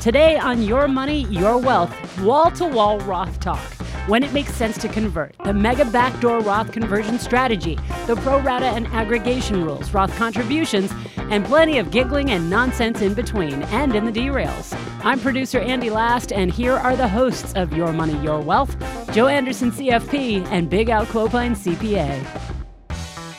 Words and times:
Today 0.00 0.38
on 0.38 0.62
Your 0.62 0.88
Money, 0.88 1.24
Your 1.24 1.58
Wealth, 1.58 1.94
wall 2.22 2.50
to 2.52 2.64
wall 2.64 2.98
Roth 3.00 3.38
Talk. 3.38 3.60
When 4.08 4.22
it 4.22 4.32
makes 4.32 4.54
sense 4.54 4.78
to 4.78 4.88
convert, 4.88 5.36
the 5.44 5.52
mega 5.52 5.84
backdoor 5.84 6.40
Roth 6.40 6.72
conversion 6.72 7.18
strategy, 7.18 7.78
the 8.06 8.16
pro 8.16 8.40
rata 8.40 8.64
and 8.64 8.86
aggregation 8.86 9.62
rules, 9.62 9.92
Roth 9.92 10.16
contributions, 10.16 10.90
and 11.18 11.44
plenty 11.44 11.76
of 11.76 11.90
giggling 11.90 12.30
and 12.30 12.48
nonsense 12.48 13.02
in 13.02 13.12
between 13.12 13.62
and 13.64 13.94
in 13.94 14.06
the 14.06 14.10
derails. 14.10 14.74
I'm 15.04 15.20
producer 15.20 15.58
Andy 15.60 15.90
Last, 15.90 16.32
and 16.32 16.50
here 16.50 16.76
are 16.76 16.96
the 16.96 17.06
hosts 17.06 17.52
of 17.52 17.74
Your 17.74 17.92
Money, 17.92 18.18
Your 18.24 18.40
Wealth 18.40 18.74
Joe 19.12 19.26
Anderson, 19.26 19.70
CFP, 19.70 20.46
and 20.46 20.70
Big 20.70 20.88
Al 20.88 21.04
Clopine, 21.04 21.54
CPA. 21.54 22.24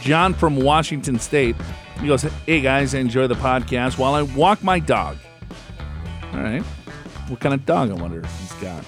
John 0.02 0.36
from 0.36 0.57
Washington 0.57 1.18
State. 1.18 1.55
He 2.00 2.05
goes, 2.05 2.21
Hey 2.46 2.62
guys, 2.62 2.93
enjoy 2.93 3.25
the 3.25 3.34
podcast 3.34 3.98
while 3.98 4.14
I 4.14 4.21
walk 4.21 4.64
my 4.64 4.78
dog. 4.78 5.18
All 6.34 6.39
right. 6.39 6.63
What 7.27 7.39
kind 7.39 7.54
of 7.54 7.66
dog, 7.66 7.89
I 7.91 7.93
wonder, 7.93 8.25
he's 8.39 8.52
got? 8.53 8.84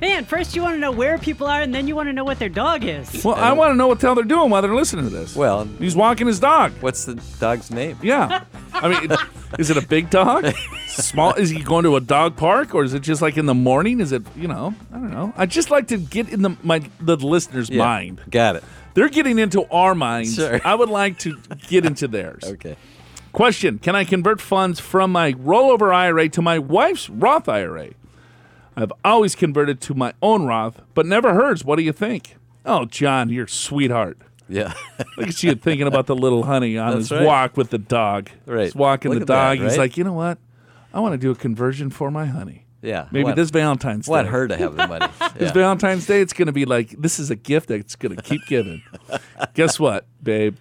Man, 0.00 0.24
first 0.24 0.56
you 0.56 0.62
want 0.62 0.74
to 0.74 0.80
know 0.80 0.90
where 0.90 1.16
people 1.16 1.46
are, 1.46 1.62
and 1.62 1.72
then 1.72 1.86
you 1.86 1.94
want 1.94 2.08
to 2.08 2.12
know 2.12 2.24
what 2.24 2.40
their 2.40 2.48
dog 2.48 2.82
is. 2.82 3.24
Well, 3.24 3.36
I 3.36 3.52
want 3.52 3.70
to 3.70 3.76
know 3.76 3.86
what 3.86 4.00
the 4.00 4.08
hell 4.08 4.16
they're 4.16 4.24
doing 4.24 4.50
while 4.50 4.60
they're 4.60 4.74
listening 4.74 5.04
to 5.04 5.10
this. 5.10 5.36
Well, 5.36 5.64
he's 5.78 5.94
walking 5.94 6.26
his 6.26 6.40
dog. 6.40 6.72
what's 6.80 7.04
the 7.04 7.14
dog's 7.38 7.70
name? 7.70 7.96
Yeah. 8.02 8.42
I 8.74 8.88
mean, 8.88 9.16
is 9.60 9.70
it 9.70 9.76
a 9.76 9.86
big 9.86 10.10
dog? 10.10 10.52
Small? 10.88 11.34
Is 11.34 11.50
he 11.50 11.62
going 11.62 11.84
to 11.84 11.94
a 11.94 12.00
dog 12.00 12.36
park, 12.36 12.74
or 12.74 12.82
is 12.82 12.94
it 12.94 13.02
just 13.02 13.22
like 13.22 13.36
in 13.36 13.46
the 13.46 13.54
morning? 13.54 14.00
Is 14.00 14.10
it 14.10 14.22
you 14.34 14.48
know? 14.48 14.74
I 14.92 14.96
don't 14.96 15.12
know. 15.12 15.32
I 15.36 15.46
just 15.46 15.70
like 15.70 15.86
to 15.88 15.98
get 15.98 16.28
in 16.30 16.42
the 16.42 16.56
my 16.64 16.82
the 16.98 17.16
listener's 17.16 17.70
Yeah, 17.70 17.78
mind. 17.84 18.22
Got 18.28 18.56
it. 18.56 18.64
They're 18.94 19.08
getting 19.08 19.38
into 19.38 19.64
our 19.70 19.94
minds. 19.94 20.34
Sure. 20.34 20.60
I 20.64 20.74
would 20.74 20.90
like 20.90 21.18
to 21.20 21.38
get 21.68 21.86
into 21.86 22.08
theirs. 22.08 22.42
Okay. 22.46 22.76
Question: 23.32 23.78
Can 23.78 23.96
I 23.96 24.04
convert 24.04 24.40
funds 24.40 24.78
from 24.80 25.12
my 25.12 25.32
rollover 25.32 25.94
IRA 25.94 26.28
to 26.30 26.42
my 26.42 26.58
wife's 26.58 27.08
Roth 27.08 27.48
IRA? 27.48 27.90
I've 28.76 28.92
always 29.04 29.34
converted 29.34 29.80
to 29.82 29.94
my 29.94 30.12
own 30.22 30.46
Roth, 30.46 30.80
but 30.94 31.06
never 31.06 31.34
hers. 31.34 31.64
What 31.64 31.76
do 31.76 31.82
you 31.82 31.92
think? 31.92 32.36
Oh, 32.64 32.84
John, 32.86 33.28
you're 33.28 33.46
sweetheart. 33.46 34.18
Yeah. 34.48 34.72
Look 35.16 35.28
at 35.28 35.42
you 35.42 35.54
thinking 35.54 35.86
about 35.86 36.06
the 36.06 36.14
little 36.16 36.42
honey 36.44 36.76
on 36.78 36.90
That's 36.92 37.08
his 37.08 37.12
right. 37.12 37.26
walk 37.26 37.56
with 37.56 37.70
the 37.70 37.78
dog. 37.78 38.30
Right. 38.46 38.64
He's 38.64 38.74
walking 38.74 39.10
Look 39.10 39.20
the 39.20 39.22
at 39.24 39.26
that, 39.28 39.58
dog. 39.58 39.68
He's 39.68 39.78
like, 39.78 39.96
you 39.96 40.04
know 40.04 40.12
what? 40.12 40.38
I 40.92 41.00
want 41.00 41.12
to 41.12 41.18
do 41.18 41.30
a 41.30 41.34
conversion 41.34 41.90
for 41.90 42.10
my 42.10 42.26
honey. 42.26 42.66
yeah. 42.82 43.08
Maybe 43.10 43.24
want, 43.24 43.36
this 43.36 43.50
Valentine's 43.50 44.06
want 44.08 44.26
Day. 44.26 44.30
her 44.32 44.48
to 44.48 44.56
have 44.56 44.76
the 44.76 44.86
money. 44.86 45.06
This 45.38 45.52
Valentine's 45.52 46.06
Day, 46.06 46.20
it's 46.20 46.32
going 46.34 46.46
to 46.46 46.52
be 46.52 46.64
like, 46.66 46.90
this 46.98 47.18
is 47.18 47.30
a 47.30 47.36
gift 47.36 47.68
that's 47.68 47.96
going 47.96 48.14
to 48.14 48.22
keep 48.22 48.44
giving. 48.46 48.82
Guess 49.54 49.80
what, 49.80 50.06
babe? 50.22 50.56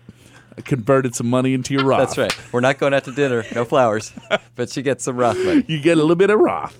I 0.58 0.62
converted 0.62 1.16
some 1.16 1.30
money 1.30 1.54
into 1.54 1.74
your 1.74 1.86
Roth. 1.86 2.00
That's 2.00 2.18
right. 2.18 2.54
We're 2.54 2.60
not 2.60 2.78
going 2.78 2.94
out 2.94 3.06
to 3.06 3.12
dinner. 3.12 3.46
No 3.56 3.66
flowers. 3.66 4.12
but 4.56 4.70
she 4.70 4.82
gets 4.82 5.04
some 5.06 5.16
Roth 5.18 5.38
money. 5.38 5.64
You 5.68 5.80
get 5.82 5.98
a 5.98 6.02
little 6.02 6.16
bit 6.16 6.30
of 6.30 6.40
Roth. 6.40 6.78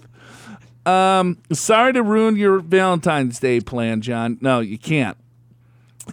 Um, 0.86 1.38
sorry 1.54 1.94
to 1.94 2.04
ruin 2.04 2.36
your 2.36 2.60
Valentine's 2.60 3.40
Day 3.40 3.62
plan, 3.62 4.02
John. 4.02 4.38
No, 4.42 4.60
you 4.60 4.78
can't. 4.78 5.18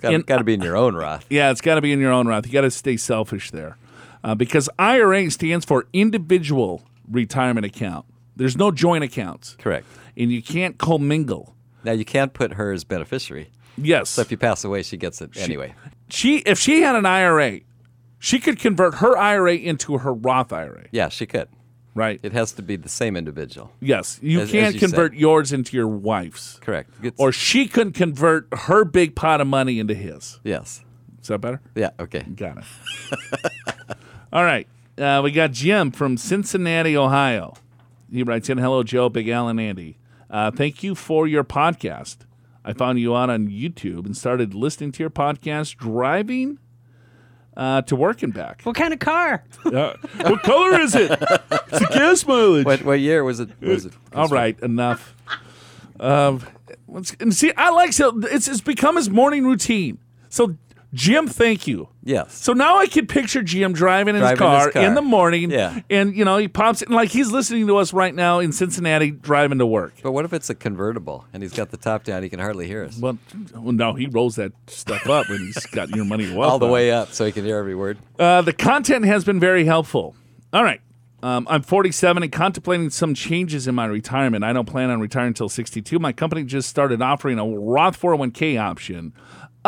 It's 0.03 0.25
got 0.25 0.39
to 0.39 0.45
be 0.45 0.55
in 0.55 0.61
your 0.61 0.77
own 0.77 0.95
Roth. 0.95 1.25
Yeah, 1.31 1.51
it's 1.51 1.61
got 1.63 1.77
to 1.77 1.81
be 1.81 1.93
in 1.93 2.01
your 2.01 2.13
own 2.13 2.29
Roth. 2.29 2.47
You 2.47 2.53
got 2.53 2.61
to 2.61 2.71
stay 2.71 2.97
selfish 2.97 3.51
there, 3.51 3.79
uh, 4.23 4.35
because 4.35 4.69
IRA 4.79 5.31
stands 5.31 5.65
for 5.65 5.87
individual 5.93 6.83
retirement 7.11 7.65
account. 7.65 8.05
There's 8.37 8.57
no 8.57 8.71
joint 8.71 9.03
accounts, 9.03 9.57
Correct. 9.59 9.87
and 10.17 10.31
you 10.31 10.43
can't 10.43 10.79
commingle. 10.79 11.55
Now 11.83 11.93
you 11.93 12.05
can't 12.05 12.33
put 12.35 12.53
her 12.53 12.71
as 12.71 12.85
beneficiary. 12.85 13.51
Yes, 13.77 14.11
So 14.11 14.23
if 14.23 14.31
you 14.31 14.37
pass 14.37 14.65
away, 14.65 14.83
she 14.83 14.97
gets 14.97 15.23
it 15.23 15.37
anyway. 15.37 15.75
She 16.09 16.39
if 16.39 16.59
she 16.59 16.83
had 16.83 16.97
an 16.97 17.07
IRA, 17.07 17.61
she 18.19 18.39
could 18.41 18.59
convert 18.59 18.97
her 18.97 19.17
IRA 19.17 19.55
into 19.55 19.99
her 19.99 20.13
Roth 20.13 20.53
IRA, 20.53 20.87
Yeah, 20.91 21.09
she 21.09 21.27
could. 21.27 21.49
right? 21.95 22.19
It 22.23 22.33
has 22.33 22.53
to 22.53 22.63
be 22.63 22.77
the 22.77 22.89
same 22.89 23.17
individual. 23.17 23.73
yes, 23.81 24.19
you 24.23 24.41
as- 24.41 24.49
as 24.49 24.53
can't 24.53 24.75
you 24.75 24.81
convert 24.81 25.13
said. 25.13 25.21
yours 25.21 25.53
into 25.53 25.77
your 25.77 25.89
wife's, 25.89 26.59
Correct. 26.61 26.91
It's- 27.01 27.15
or 27.19 27.33
she 27.33 27.67
couldn't 27.69 27.93
convert 27.95 28.49
her 28.53 28.85
big 28.85 29.15
pot 29.15 29.41
of 29.41 29.47
money 29.47 29.79
into 29.79 29.95
his. 29.95 30.41
yes. 30.45 30.85
Is 31.21 31.29
that 31.29 31.41
better? 31.41 31.61
Yeah. 31.75 31.91
Okay. 32.01 32.21
Got 32.23 32.59
it. 32.59 32.65
All 34.33 34.45
right. 34.45 34.67
Uh, 34.97 35.21
we 35.23 35.31
got 35.31 35.53
Jim 35.53 35.91
from 35.91 36.17
Cincinnati, 36.17 36.97
Ohio. 36.97 37.55
He 38.11 38.23
writes 38.23 38.49
in 38.49 38.57
Hello, 38.59 38.83
Joe, 38.83 39.09
Big 39.09 39.29
Al, 39.29 39.49
and 39.49 39.61
Andy. 39.61 39.99
Uh, 40.31 40.51
thank 40.51 40.83
you 40.83 40.95
for 40.95 41.27
your 41.27 41.45
podcast. 41.45 42.19
I 42.69 42.75
found 42.75 43.01
you 43.01 43.17
out 43.17 43.31
on 43.31 43.49
YouTube 43.49 44.05
and 44.05 44.15
started 44.15 44.53
listening 44.55 44.93
to 44.93 45.03
your 45.03 45.09
podcast 45.09 45.77
driving 45.79 46.59
uh, 47.57 47.81
to 47.83 47.97
work 47.97 48.23
and 48.23 48.33
back. 48.35 48.61
What 48.63 48.77
kind 48.77 48.93
of 48.93 48.99
car? 49.01 49.43
Uh, 49.65 49.95
what 50.23 50.43
color 50.43 50.79
is 50.81 50.95
it? 50.95 51.11
It's 51.11 51.81
a 51.81 51.87
gas 51.93 52.27
mileage. 52.27 52.65
What 52.67 52.83
what 52.85 53.01
year 53.01 53.25
was 53.25 53.41
it? 53.41 53.51
Was 53.61 53.87
it? 53.87 53.93
All 54.15 54.29
right, 54.29 54.59
enough. 54.61 55.15
Um, 56.01 56.43
let's- 56.87 57.17
and 57.21 57.35
see, 57.35 57.53
I 57.57 57.71
like 57.71 57.93
so 57.93 58.19
it's 58.25 58.49
it's 58.49 58.61
become 58.61 58.97
his 58.97 59.09
morning 59.11 59.45
routine. 59.45 59.99
So, 60.31 60.57
Jim, 60.95 61.27
thank 61.27 61.67
you. 61.67 61.89
Yes. 62.03 62.33
So 62.35 62.55
now 62.55 62.79
I 62.79 62.87
can 62.87 63.07
picture 63.07 63.43
Jim 63.43 63.75
driving 63.75 64.15
in, 64.15 64.23
his, 64.23 64.31
Driving 64.31 64.55
his 64.55 64.65
car 64.65 64.71
car. 64.71 64.83
in 64.83 64.95
the 64.95 65.03
morning. 65.03 65.51
Yeah. 65.51 65.81
And, 65.91 66.17
you 66.17 66.25
know, 66.25 66.39
he 66.39 66.49
pops 66.49 66.81
in, 66.81 66.91
like 66.91 67.11
he's 67.11 67.31
listening 67.31 67.67
to 67.67 67.77
us 67.77 67.93
right 67.93 68.15
now 68.15 68.39
in 68.39 68.53
Cincinnati 68.53 69.11
driving 69.11 69.59
to 69.59 69.67
work. 69.67 69.95
But 70.03 70.13
what 70.13 70.25
if 70.25 70.33
it's 70.33 70.49
a 70.49 70.55
convertible 70.55 71.27
and 71.33 71.43
he's 71.43 71.53
got 71.53 71.71
the 71.71 71.77
top 71.77 72.05
down? 72.05 72.23
He 72.23 72.31
can 72.31 72.41
hardly 72.41 72.67
hear 72.67 72.85
us. 72.85 72.99
Well, 72.99 73.19
well 73.55 73.73
no, 73.73 73.93
he 73.93 74.07
rolls 74.07 74.37
that 74.37 74.53
stuff 74.67 75.07
up 75.09 75.29
and 75.29 75.41
he's 75.41 75.67
got 75.67 75.91
your 75.91 76.07
money 76.07 76.35
well. 76.35 76.49
All 76.49 76.59
the 76.59 76.67
way 76.67 76.91
up 76.91 77.13
so 77.13 77.27
he 77.27 77.33
can 77.33 77.45
hear 77.45 77.59
every 77.59 77.75
word. 77.75 77.99
Uh, 78.19 78.41
the 78.41 78.55
content 78.55 79.05
has 79.05 79.25
been 79.25 79.39
very 79.39 79.67
helpful. 79.67 80.17
All 80.55 80.65
right. 80.65 80.81
Um, 81.21 81.49
I'm 81.51 81.63
47 81.63 82.23
and 82.23 82.31
contemplating 82.31 82.91
some 82.91 83.13
changes 83.13 83.67
in 83.67 83.75
my 83.75 83.87
retirement. 83.87 84.45
I 84.45 84.53
don't 84.53 84.67
plan 84.67 84.89
on 84.89 85.01
retiring 85.01 85.29
until 85.29 85.49
62. 85.49 85.99
My 85.99 86.13
company 86.13 86.45
just 86.45 86.69
started 86.69 87.03
offering 87.03 87.41
a 87.41 87.47
Roth 87.47 88.01
401k 88.01 88.59
option. 88.59 89.13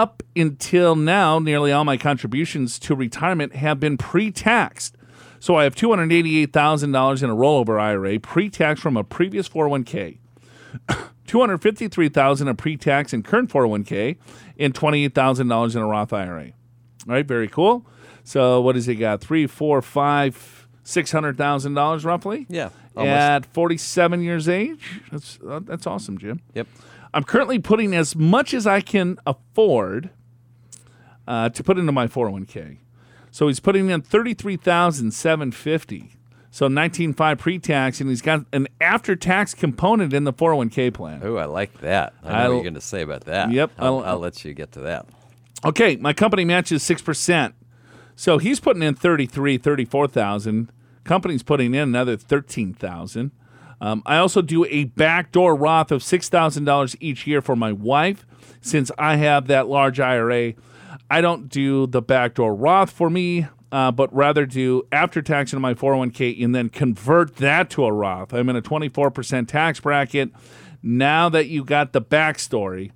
Up 0.00 0.22
until 0.34 0.96
now, 0.96 1.38
nearly 1.38 1.72
all 1.72 1.84
my 1.84 1.98
contributions 1.98 2.78
to 2.78 2.94
retirement 2.94 3.54
have 3.54 3.78
been 3.78 3.98
pre 3.98 4.30
taxed. 4.30 4.96
So 5.40 5.56
I 5.56 5.64
have 5.64 5.74
$288,000 5.74 7.22
in 7.22 7.28
a 7.30 7.36
rollover 7.36 7.78
IRA, 7.78 8.18
pre 8.18 8.48
tax 8.48 8.80
from 8.80 8.96
a 8.96 9.04
previous 9.04 9.46
401k. 9.46 10.16
253,000 11.26 12.48
in 12.48 12.56
pre-tax 12.56 13.12
in 13.12 13.22
current 13.22 13.50
401k 13.50 14.16
and 14.58 14.74
$28,000 14.74 15.76
in 15.76 15.82
a 15.82 15.86
Roth 15.86 16.12
IRA. 16.12 16.46
All 16.46 17.14
right, 17.14 17.26
very 17.26 17.46
cool. 17.46 17.86
So 18.24 18.60
what 18.60 18.74
does 18.74 18.86
he 18.86 18.94
got? 18.94 19.20
Three, 19.20 19.46
four, 19.46 19.80
five, 19.82 20.66
six 20.82 21.12
hundred 21.12 21.36
thousand 21.36 21.74
dollars 21.74 22.04
roughly. 22.04 22.46
Yeah, 22.48 22.70
almost. 22.96 23.12
At 23.12 23.46
forty-seven 23.46 24.22
years 24.22 24.48
age, 24.48 25.00
that's 25.10 25.38
uh, 25.46 25.60
that's 25.62 25.86
awesome, 25.86 26.18
Jim. 26.18 26.40
Yep. 26.54 26.66
I'm 27.12 27.24
currently 27.24 27.58
putting 27.58 27.94
as 27.94 28.14
much 28.14 28.54
as 28.54 28.66
I 28.66 28.80
can 28.80 29.18
afford 29.26 30.10
uh, 31.26 31.48
to 31.50 31.62
put 31.64 31.78
into 31.78 31.92
my 31.92 32.06
401k. 32.06 32.78
So 33.30 33.46
he's 33.46 33.60
putting 33.60 33.90
in 33.90 34.02
thirty-three 34.02 34.56
thousand 34.56 35.12
seven 35.12 35.52
fifty. 35.52 36.16
So 36.50 36.66
nineteen 36.66 37.12
five 37.14 37.38
pre-tax, 37.38 38.00
and 38.00 38.10
he's 38.10 38.22
got 38.22 38.44
an 38.52 38.66
after-tax 38.80 39.54
component 39.54 40.12
in 40.12 40.24
the 40.24 40.32
401k 40.32 40.92
plan. 40.92 41.20
Oh, 41.22 41.36
I 41.36 41.44
like 41.44 41.80
that. 41.80 42.12
I 42.24 42.28
know 42.28 42.34
I'll- 42.34 42.48
what 42.48 42.54
you're 42.56 42.62
going 42.64 42.74
to 42.74 42.80
say 42.80 43.02
about 43.02 43.26
that. 43.26 43.52
Yep, 43.52 43.70
I'll, 43.78 43.98
I'll- 44.00 44.04
I'll 44.04 44.18
let 44.18 44.44
you 44.44 44.52
get 44.52 44.72
to 44.72 44.80
that. 44.80 45.06
Okay, 45.64 45.94
my 45.96 46.12
company 46.12 46.44
matches 46.44 46.82
6%. 46.82 47.52
So 48.16 48.38
he's 48.38 48.58
putting 48.58 48.82
in 48.82 48.94
33, 48.96 49.58
34,000. 49.58 50.72
Company's 51.04 51.42
putting 51.44 51.74
in 51.74 51.82
another 51.82 52.16
13,000. 52.16 53.30
Um, 53.80 54.02
I 54.04 54.18
also 54.18 54.42
do 54.42 54.64
a 54.66 54.84
backdoor 54.84 55.54
Roth 55.54 55.90
of 55.90 56.02
$6,000 56.02 56.96
each 57.00 57.26
year 57.26 57.40
for 57.40 57.56
my 57.56 57.72
wife. 57.72 58.26
Since 58.60 58.90
I 58.98 59.16
have 59.16 59.46
that 59.46 59.68
large 59.68 59.98
IRA, 59.98 60.52
I 61.10 61.20
don't 61.20 61.48
do 61.48 61.86
the 61.86 62.02
backdoor 62.02 62.54
Roth 62.54 62.90
for 62.90 63.08
me, 63.08 63.46
uh, 63.72 63.90
but 63.90 64.14
rather 64.14 64.44
do 64.44 64.82
after 64.92 65.22
tax 65.22 65.52
into 65.52 65.60
my 65.60 65.72
401k 65.72 66.44
and 66.44 66.54
then 66.54 66.68
convert 66.68 67.36
that 67.36 67.70
to 67.70 67.84
a 67.84 67.92
Roth. 67.92 68.34
I'm 68.34 68.48
in 68.50 68.56
a 68.56 68.62
24% 68.62 69.48
tax 69.48 69.80
bracket. 69.80 70.30
Now 70.82 71.28
that 71.30 71.46
you 71.48 71.64
got 71.64 71.92
the 71.92 72.02
backstory, 72.02 72.90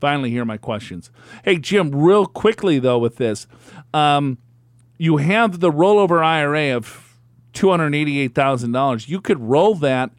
finally 0.00 0.30
hear 0.30 0.44
my 0.44 0.56
questions. 0.56 1.10
Hey, 1.44 1.58
Jim, 1.58 1.90
real 1.90 2.26
quickly 2.26 2.78
though, 2.78 2.98
with 2.98 3.16
this, 3.16 3.46
um, 3.92 4.38
you 4.98 5.18
have 5.18 5.60
the 5.60 5.70
rollover 5.70 6.24
IRA 6.24 6.76
of 6.76 7.18
two 7.52 7.70
hundred 7.70 7.94
eighty-eight 7.94 8.34
thousand 8.34 8.72
dollars. 8.72 9.08
You 9.08 9.20
could 9.20 9.40
roll 9.40 9.74
that 9.76 10.10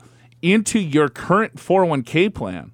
into 0.43 0.77
your 0.79 1.09
current 1.09 1.59
four 1.59 1.79
hundred 1.81 1.89
one 1.89 2.03
k 2.03 2.29
plan, 2.29 2.71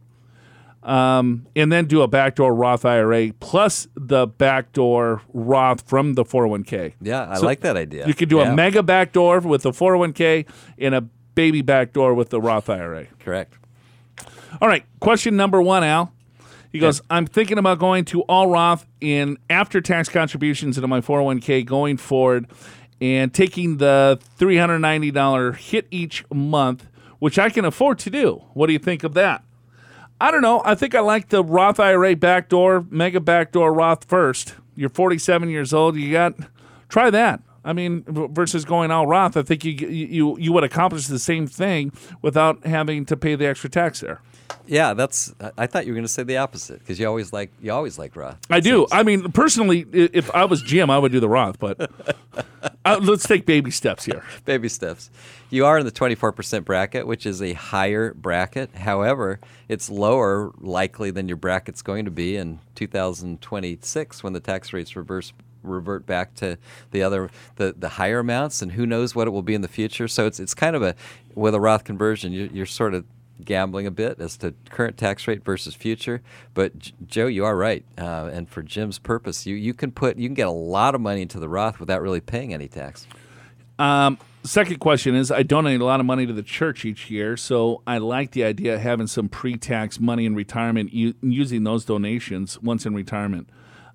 um, 0.84 1.46
and 1.56 1.72
then 1.72 1.86
do 1.86 2.02
a 2.02 2.08
backdoor 2.08 2.54
Roth 2.54 2.84
IRA 2.84 3.32
plus 3.40 3.88
the 3.96 4.28
backdoor 4.28 5.22
Roth 5.34 5.88
from 5.88 6.16
the 6.16 6.26
four 6.26 6.44
hundred 6.44 6.52
one 6.52 6.64
k. 6.66 6.96
Yeah, 7.02 7.30
I 7.30 7.36
So 7.38 7.46
like 7.46 7.62
that 7.62 7.78
idea. 7.78 8.06
You 8.08 8.14
could 8.14 8.28
do 8.28 8.40
Yeah, 8.40 8.52
a 8.52 8.56
mega 8.56 8.84
backdoor 8.84 9.40
with 9.40 9.62
the 9.62 9.72
four 9.72 9.94
hundred 9.94 10.00
one 10.00 10.14
k 10.14 10.46
and 10.78 10.94
a 10.94 11.02
baby 11.36 11.62
backdoor 11.62 12.14
with 12.14 12.30
the 12.30 12.42
Roth 12.42 12.70
IRA. 12.70 13.06
Correct. 13.20 13.54
All 14.62 14.68
right, 14.68 14.84
question 15.00 15.38
number 15.38 15.62
one, 15.62 15.84
Al. 15.84 16.12
He 16.72 16.78
goes, 16.80 17.02
I'm 17.10 17.26
thinking 17.26 17.58
about 17.58 17.80
going 17.80 18.06
to 18.06 18.22
all 18.24 18.48
Roth 18.48 18.86
in 19.02 19.38
after 19.50 19.82
tax 19.82 20.08
contributions 20.10 20.78
into 20.78 20.88
my 20.88 21.02
401k 21.02 21.66
going 21.66 21.98
forward 21.98 22.46
and 23.02 23.34
taking 23.34 23.78
the 23.78 24.20
$390 24.38 25.56
hit 25.58 25.88
each 25.90 26.24
month 26.32 26.86
which 27.20 27.38
I 27.38 27.50
can 27.50 27.66
afford 27.66 28.00
to 28.00 28.10
do. 28.10 28.44
What 28.54 28.68
do 28.68 28.74
you 28.74 28.80
think 28.80 29.04
of 29.04 29.14
that? 29.14 29.44
I 30.22 30.32
don't 30.32 30.42
know. 30.42 30.62
I 30.66 30.76
think 30.76 30.96
I 30.96 31.00
like 31.00 31.30
the 31.30 31.44
Roth 31.44 31.80
IRA 31.80 32.16
backdoor, 32.16 32.86
mega 32.90 33.20
backdoor 33.20 33.74
Roth 33.74 34.06
first. 34.06 34.56
You're 34.76 34.90
47 34.90 35.50
years 35.50 35.74
old. 35.74 35.96
You 35.96 36.12
got 36.12 36.34
try 36.90 37.10
that. 37.10 37.42
I 37.64 37.74
mean, 37.74 38.04
versus 38.08 38.66
going 38.66 38.90
all 38.92 39.06
Roth, 39.06 39.38
I 39.38 39.44
think 39.44 39.64
you 39.64 39.72
you 39.72 40.38
you 40.38 40.52
would 40.54 40.64
accomplish 40.64 41.08
the 41.08 41.20
same 41.20 41.46
thing 41.48 41.92
without 42.22 42.66
having 42.66 43.06
to 43.06 43.18
pay 43.18 43.36
the 43.36 43.46
extra 43.48 43.70
tax 43.70 44.00
there. 44.00 44.22
Yeah, 44.66 44.94
that's. 44.94 45.34
I- 45.58 45.68
thought 45.68 45.86
you 45.86 45.92
were 45.92 45.96
going 45.96 46.06
to 46.06 46.12
say 46.12 46.24
the 46.24 46.38
opposite 46.38 46.80
because 46.80 47.00
you 47.00 47.08
always 47.08 47.34
like 47.34 47.52
you 47.62 47.72
always 47.72 47.98
like 47.98 48.16
Roth. 48.16 48.38
I 48.50 48.60
do. 48.60 48.88
I 48.92 49.04
mean, 49.04 49.32
personally, 49.32 49.86
if 49.92 50.34
I 50.34 50.46
was 50.46 50.62
Jim, 50.62 50.90
I 50.90 50.98
would 50.98 51.12
do 51.12 51.20
the 51.20 51.30
Roth, 51.30 51.60
but 51.60 51.92
uh, 52.90 53.00
let's 53.02 53.28
take 53.28 53.46
baby 53.46 53.72
steps 53.72 54.06
here. 54.06 54.24
Baby 54.46 54.70
steps. 54.70 55.10
You 55.50 55.66
are 55.66 55.80
in 55.80 55.86
the 55.86 55.92
24% 55.92 56.66
bracket, 56.66 57.06
which 57.06 57.26
is 57.26 57.42
a 57.42 57.54
higher 57.54 58.14
bracket. 58.14 58.76
However, 58.76 59.40
it's 59.68 59.90
lower 59.90 60.52
likely 60.60 61.12
than 61.12 61.28
your 61.28 61.38
bracket's 61.38 61.82
going 61.82 62.06
to 62.06 62.12
be 62.12 62.36
in 62.36 62.60
2026 62.76 64.24
when 64.24 64.34
the 64.34 64.40
tax 64.40 64.74
rates 64.74 64.96
reverse 64.96 65.34
revert 65.62 66.06
back 66.06 66.34
to 66.36 66.58
the 66.92 67.04
other 67.04 67.30
the, 67.58 67.76
the 67.78 67.90
higher 67.90 68.20
amounts 68.20 68.62
and 68.62 68.72
who 68.72 68.86
knows 68.86 69.14
what 69.14 69.28
it 69.28 69.32
will 69.32 69.42
be 69.42 69.54
in 69.54 69.60
the 69.60 69.68
future 69.68 70.08
so 70.08 70.26
it's 70.26 70.40
it's 70.40 70.54
kind 70.54 70.74
of 70.74 70.82
a 70.82 70.96
with 71.36 71.54
a 71.54 71.60
Roth 71.60 71.84
conversion 71.84 72.32
you're, 72.32 72.48
you're 72.48 72.66
sort 72.66 72.94
of 72.94 73.04
gambling 73.46 73.86
a 73.88 73.92
bit 73.92 74.20
as 74.20 74.38
to 74.38 74.54
current 74.70 74.98
tax 74.98 75.28
rate 75.28 75.44
versus 75.44 75.74
future 75.76 76.22
but 76.54 76.78
J- 76.78 76.94
Joe 77.08 77.28
you 77.28 77.46
are 77.46 77.56
right 77.56 77.86
uh, 77.98 78.30
and 78.32 78.50
for 78.50 78.62
Jim's 78.62 79.00
purpose 79.00 79.46
you 79.46 79.56
you 79.56 79.74
can 79.74 79.92
put 79.92 80.18
you 80.18 80.28
can 80.28 80.34
get 80.36 80.48
a 80.48 80.52
lot 80.52 80.96
of 80.96 81.02
money 81.02 81.22
into 81.22 81.40
the 81.40 81.50
Roth 81.50 81.80
without 81.80 82.02
really 82.02 82.22
paying 82.22 82.54
any 82.54 82.68
tax 82.68 83.08
Um, 83.78 84.18
second 84.44 84.80
question 84.80 85.16
is 85.16 85.32
I 85.32 85.44
donate 85.44 85.80
a 85.80 85.86
lot 85.86 86.00
of 86.02 86.06
money 86.06 86.26
to 86.26 86.34
the 86.34 86.44
church 86.44 86.84
each 86.84 87.10
year, 87.10 87.38
so 87.38 87.82
I 87.88 87.98
like 88.00 88.32
the 88.32 88.44
idea 88.44 88.76
of 88.76 88.82
having 88.82 89.08
some 89.08 89.30
pre 89.30 89.56
tax 89.56 90.00
money 90.02 90.26
in 90.26 90.36
retirement, 90.36 90.94
u- 90.94 91.16
using 91.22 91.64
those 91.64 91.86
donations 91.86 92.60
once 92.62 92.86
in 92.86 92.94
retirement. 92.94 93.50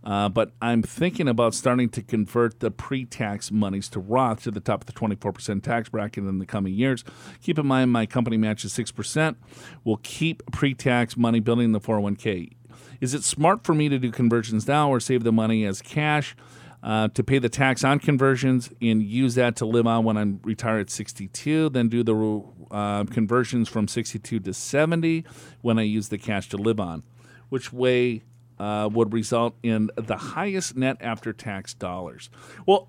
Uh, 0.04 0.28
but 0.28 0.52
I'm 0.60 0.82
thinking 0.82 1.28
about 1.28 1.54
starting 1.54 1.88
to 1.90 2.02
convert 2.02 2.60
the 2.60 2.70
pre 2.70 3.04
tax 3.06 3.50
monies 3.50 3.88
to 3.90 4.00
Roth 4.00 4.42
to 4.42 4.50
the 4.50 4.60
top 4.60 4.82
of 4.82 4.86
the 4.86 4.92
24% 4.92 5.62
tax 5.62 5.88
bracket 5.88 6.24
in 6.24 6.38
the 6.38 6.46
coming 6.46 6.74
years. 6.74 7.04
Keep 7.42 7.58
in 7.58 7.66
mind, 7.66 7.90
my 7.90 8.04
company 8.04 8.36
matches 8.36 8.72
6%. 8.74 9.36
We'll 9.82 10.00
keep 10.02 10.42
pre 10.52 10.74
tax 10.74 11.16
money 11.16 11.40
building 11.40 11.72
the 11.72 11.80
401k. 11.80 12.52
Is 13.00 13.14
it 13.14 13.24
smart 13.24 13.64
for 13.64 13.74
me 13.74 13.88
to 13.88 13.98
do 13.98 14.10
conversions 14.10 14.68
now 14.68 14.90
or 14.90 15.00
save 15.00 15.24
the 15.24 15.32
money 15.32 15.64
as 15.64 15.80
cash? 15.80 16.36
uh, 16.84 17.08
to 17.08 17.24
pay 17.24 17.38
the 17.38 17.48
tax 17.48 17.82
on 17.82 17.98
conversions 17.98 18.70
and 18.82 19.02
use 19.02 19.34
that 19.36 19.56
to 19.56 19.64
live 19.64 19.86
on 19.86 20.04
when 20.04 20.18
I'm 20.18 20.38
retired 20.44 20.80
at 20.80 20.90
62. 20.90 21.70
Then 21.70 21.88
do 21.88 22.04
the 22.04 22.44
uh, 22.70 23.04
conversions 23.04 23.70
from 23.70 23.88
62 23.88 24.40
to 24.40 24.52
70 24.52 25.24
when 25.62 25.78
I 25.78 25.82
use 25.82 26.10
the 26.10 26.18
cash 26.18 26.50
to 26.50 26.58
live 26.58 26.78
on. 26.78 27.02
Which 27.48 27.72
way 27.72 28.22
uh, 28.64 28.88
would 28.88 29.12
result 29.12 29.54
in 29.62 29.90
the 29.94 30.16
highest 30.16 30.74
net 30.74 30.96
after 31.00 31.34
tax 31.34 31.74
dollars? 31.74 32.30
Well, 32.64 32.88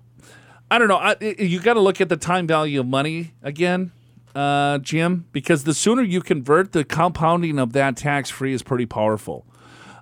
I 0.70 0.78
don't 0.78 0.88
know. 0.88 0.96
I, 0.96 1.16
you 1.20 1.60
got 1.60 1.74
to 1.74 1.80
look 1.80 2.00
at 2.00 2.08
the 2.08 2.16
time 2.16 2.46
value 2.46 2.80
of 2.80 2.86
money 2.86 3.34
again, 3.42 3.92
uh, 4.34 4.78
Jim, 4.78 5.26
because 5.32 5.64
the 5.64 5.74
sooner 5.74 6.00
you 6.00 6.22
convert, 6.22 6.72
the 6.72 6.82
compounding 6.82 7.58
of 7.58 7.74
that 7.74 7.96
tax 7.98 8.30
free 8.30 8.54
is 8.54 8.62
pretty 8.62 8.86
powerful. 8.86 9.46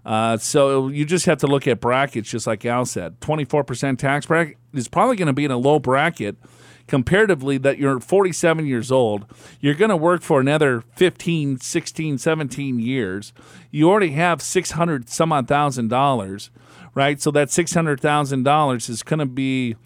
Uh, 0.06 0.36
so 0.36 0.88
you 0.88 1.04
just 1.04 1.26
have 1.26 1.38
to 1.38 1.48
look 1.48 1.66
at 1.66 1.80
brackets, 1.80 2.30
just 2.30 2.46
like 2.46 2.64
Al 2.64 2.84
said. 2.84 3.18
24% 3.20 3.98
tax 3.98 4.26
bracket 4.26 4.56
is 4.74 4.86
probably 4.86 5.16
going 5.16 5.26
to 5.26 5.32
be 5.32 5.44
in 5.44 5.50
a 5.50 5.58
low 5.58 5.80
bracket 5.80 6.36
comparatively 6.86 7.58
that 7.58 7.78
you're 7.78 7.98
47 8.00 8.66
years 8.66 8.92
old. 8.92 9.26
You're 9.60 9.74
going 9.74 9.88
to 9.90 9.96
work 9.96 10.22
for 10.22 10.40
another 10.40 10.82
15, 10.96 11.58
16, 11.60 12.18
17 12.18 12.78
years. 12.78 13.32
You 13.70 13.88
already 13.90 14.10
have 14.10 14.42
600 14.42 15.08
some 15.08 15.32
odd 15.32 15.48
thousand 15.48 15.88
dollars, 15.88 16.50
right? 16.94 17.20
So 17.20 17.30
that 17.32 17.48
$600,000 17.48 18.88
is 18.90 19.02
going 19.02 19.18
to 19.20 19.26
be, 19.26 19.76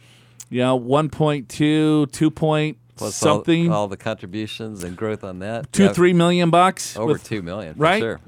you 0.50 0.60
know, 0.60 0.78
1.2, 0.78 2.10
2 2.10 2.30
point 2.30 2.78
Plus 2.96 3.22
all- 3.22 3.36
something, 3.36 3.70
all, 3.72 3.86
the 3.88 3.96
contributions 3.96 4.82
and 4.82 4.96
growth 4.96 5.22
on 5.22 5.38
that. 5.38 5.72
two, 5.72 5.84
Yeah, 5.84 5.92
three 5.92 6.12
million 6.12 6.50
bucks. 6.50 6.96
over 6.96 7.12
with- 7.12 7.24
two 7.24 7.42
million, 7.42 7.74
for 7.74 7.80
right? 7.82 8.00
Sure. 8.00 8.20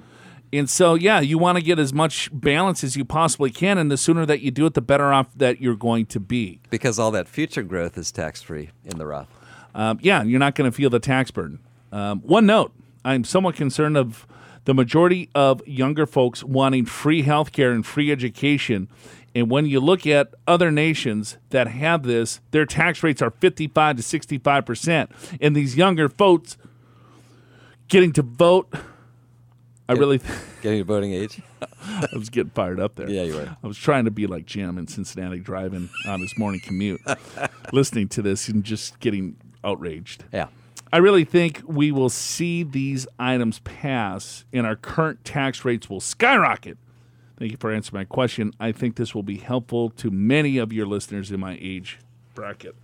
And 0.53 0.69
so, 0.69 0.95
yeah, 0.95 1.21
you 1.21 1.39
want 1.39 1.59
to 1.59 1.63
get 1.63 1.79
as 1.79 1.93
much 1.93 2.29
balance 2.33 2.83
as 2.83 2.97
you 2.97 3.05
possibly 3.05 3.51
can. 3.51 3.79
And 3.79 3.91
the 3.91 3.97
sooner 3.97 4.27
that 4.27 4.41
you 4.41 4.51
do 4.51 4.67
it, 4.67 4.75
the 4.75 4.81
better 4.81 5.13
off 5.13 5.29
that 5.37 5.61
you're 5.61 5.77
going 5.77 6.07
to 6.07 6.21
be. 6.21 6.61
Because 6.71 6.99
all 6.99 7.11
that 7.13 7.29
future 7.29 7.63
growth 7.63 7.97
is 7.97 8.11
tax 8.11 8.43
free 8.43 8.71
in 8.85 8.99
the 8.99 9.07
Roth. 9.07 9.29
Um, 9.75 9.99
yeah, 10.03 10.23
you're 10.23 10.41
not 10.41 10.57
going 10.57 10.71
to 10.71 10.77
feel 10.77 10.91
the 10.91 10.99
tax 10.99 11.31
burden. 11.31 11.61
Um, 11.93 12.21
one 12.21 12.47
note 12.47 12.73
I'm 13.05 13.25
somewhat 13.25 13.55
concerned 13.55 13.97
of 13.97 14.27
the 14.65 14.75
majority 14.75 15.31
of 15.35 15.67
younger 15.67 16.07
folks 16.07 16.45
wanting 16.45 16.85
free 16.85 17.23
health 17.23 17.53
care 17.53 17.73
and 17.73 17.85
free 17.87 18.13
education. 18.13 18.89
And 19.35 19.51
when 19.51 19.67
you 19.67 19.81
look 19.81 20.07
at 20.07 20.35
other 20.47 20.71
nations 20.71 21.39
that 21.51 21.69
have 21.69 22.03
this, 22.03 22.41
their 22.51 22.67
tax 22.67 23.03
rates 23.03 23.23
are 23.23 23.31
55 23.31 23.97
to 23.97 24.03
65%. 24.03 25.39
And 25.41 25.55
these 25.55 25.77
younger 25.77 26.09
folks 26.09 26.57
getting 27.89 28.13
to 28.13 28.23
vote, 28.23 28.73
I 29.91 29.95
really. 29.95 30.21
Getting 30.63 30.79
to 30.79 30.85
voting 30.85 31.13
age. 31.13 31.43
I 31.83 32.07
was 32.15 32.31
getting 32.31 32.51
fired 32.51 32.79
up 32.79 32.95
there. 32.95 33.11
Yeah, 33.11 33.23
you 33.23 33.35
were. 33.35 33.57
I 33.63 33.67
was 33.67 33.77
trying 33.77 34.05
to 34.05 34.13
be 34.13 34.29
like 34.29 34.47
Jim 34.47 34.79
in 34.79 34.87
Cincinnati 34.87 35.41
driving 35.41 35.89
on 36.07 36.21
his 36.21 36.39
morning 36.39 36.61
commute, 36.61 37.01
listening 37.73 38.07
to 38.11 38.23
this 38.23 38.49
and 38.49 38.63
just 38.63 39.01
getting 39.01 39.37
outraged. 39.65 40.25
Yeah. 40.33 40.47
I 40.93 40.99
really 40.99 41.25
think 41.25 41.63
we 41.67 41.91
will 41.91 42.09
see 42.09 42.63
these 42.63 43.09
items 43.19 43.59
pass 43.61 44.45
and 44.53 44.65
our 44.65 44.77
current 44.77 45.25
tax 45.25 45.65
rates 45.65 45.91
will 45.91 46.01
skyrocket. 46.01 46.79
Thank 47.37 47.51
you 47.51 47.57
for 47.57 47.73
answering 47.73 48.01
my 48.01 48.05
question. 48.05 48.53
I 48.61 48.71
think 48.71 48.95
this 48.95 49.13
will 49.13 49.25
be 49.25 49.39
helpful 49.39 49.91
to 49.91 50.11
many 50.11 50.59
of 50.59 50.73
your 50.73 50.87
listeners 50.87 51.33
in 51.33 51.41
my 51.41 51.59
age 51.61 51.99
bracket. 52.35 52.77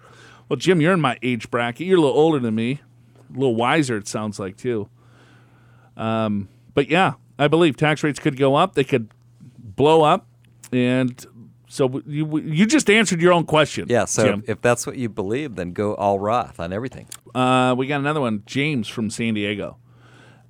Well, 0.49 0.57
Jim, 0.57 0.81
you're 0.81 0.93
in 0.95 1.01
my 1.01 1.19
age 1.23 1.51
bracket. 1.53 1.87
You're 1.87 1.99
a 1.99 2.01
little 2.01 2.17
older 2.17 2.41
than 2.41 2.55
me, 2.57 2.81
a 3.31 3.39
little 3.39 3.55
wiser, 3.55 3.97
it 3.97 4.09
sounds 4.09 4.39
like, 4.41 4.57
too. 4.57 4.89
Um, 5.97 6.49
but 6.77 6.91
yeah, 6.91 7.15
I 7.39 7.49
believe 7.49 7.77
tax 7.77 8.05
rates 8.05 8.21
could 8.21 8.37
go 8.37 8.55
up. 8.55 8.75
They 8.75 8.85
could 8.85 9.09
blow 9.59 10.03
up. 10.03 10.27
And 10.71 11.25
so 11.69 12.03
you, 12.07 12.39
you 12.39 12.67
just 12.67 12.91
answered 12.91 13.21
your 13.21 13.33
own 13.33 13.47
question. 13.47 13.87
Yeah. 13.89 14.05
So 14.05 14.25
Jim. 14.25 14.45
if 14.47 14.61
that's 14.61 14.87
what 14.87 14.97
you 14.97 15.09
believe, 15.09 15.57
then 15.57 15.73
go 15.73 15.95
all 15.95 16.21
Roth 16.21 16.61
on 16.61 16.75
everything. 16.75 17.09
Uh, 17.35 17.75
we 17.77 17.87
got 17.87 18.01
another 18.01 18.21
one, 18.21 18.43
James 18.45 18.89
from 18.89 19.09
San 19.09 19.33
Diego. 19.33 19.79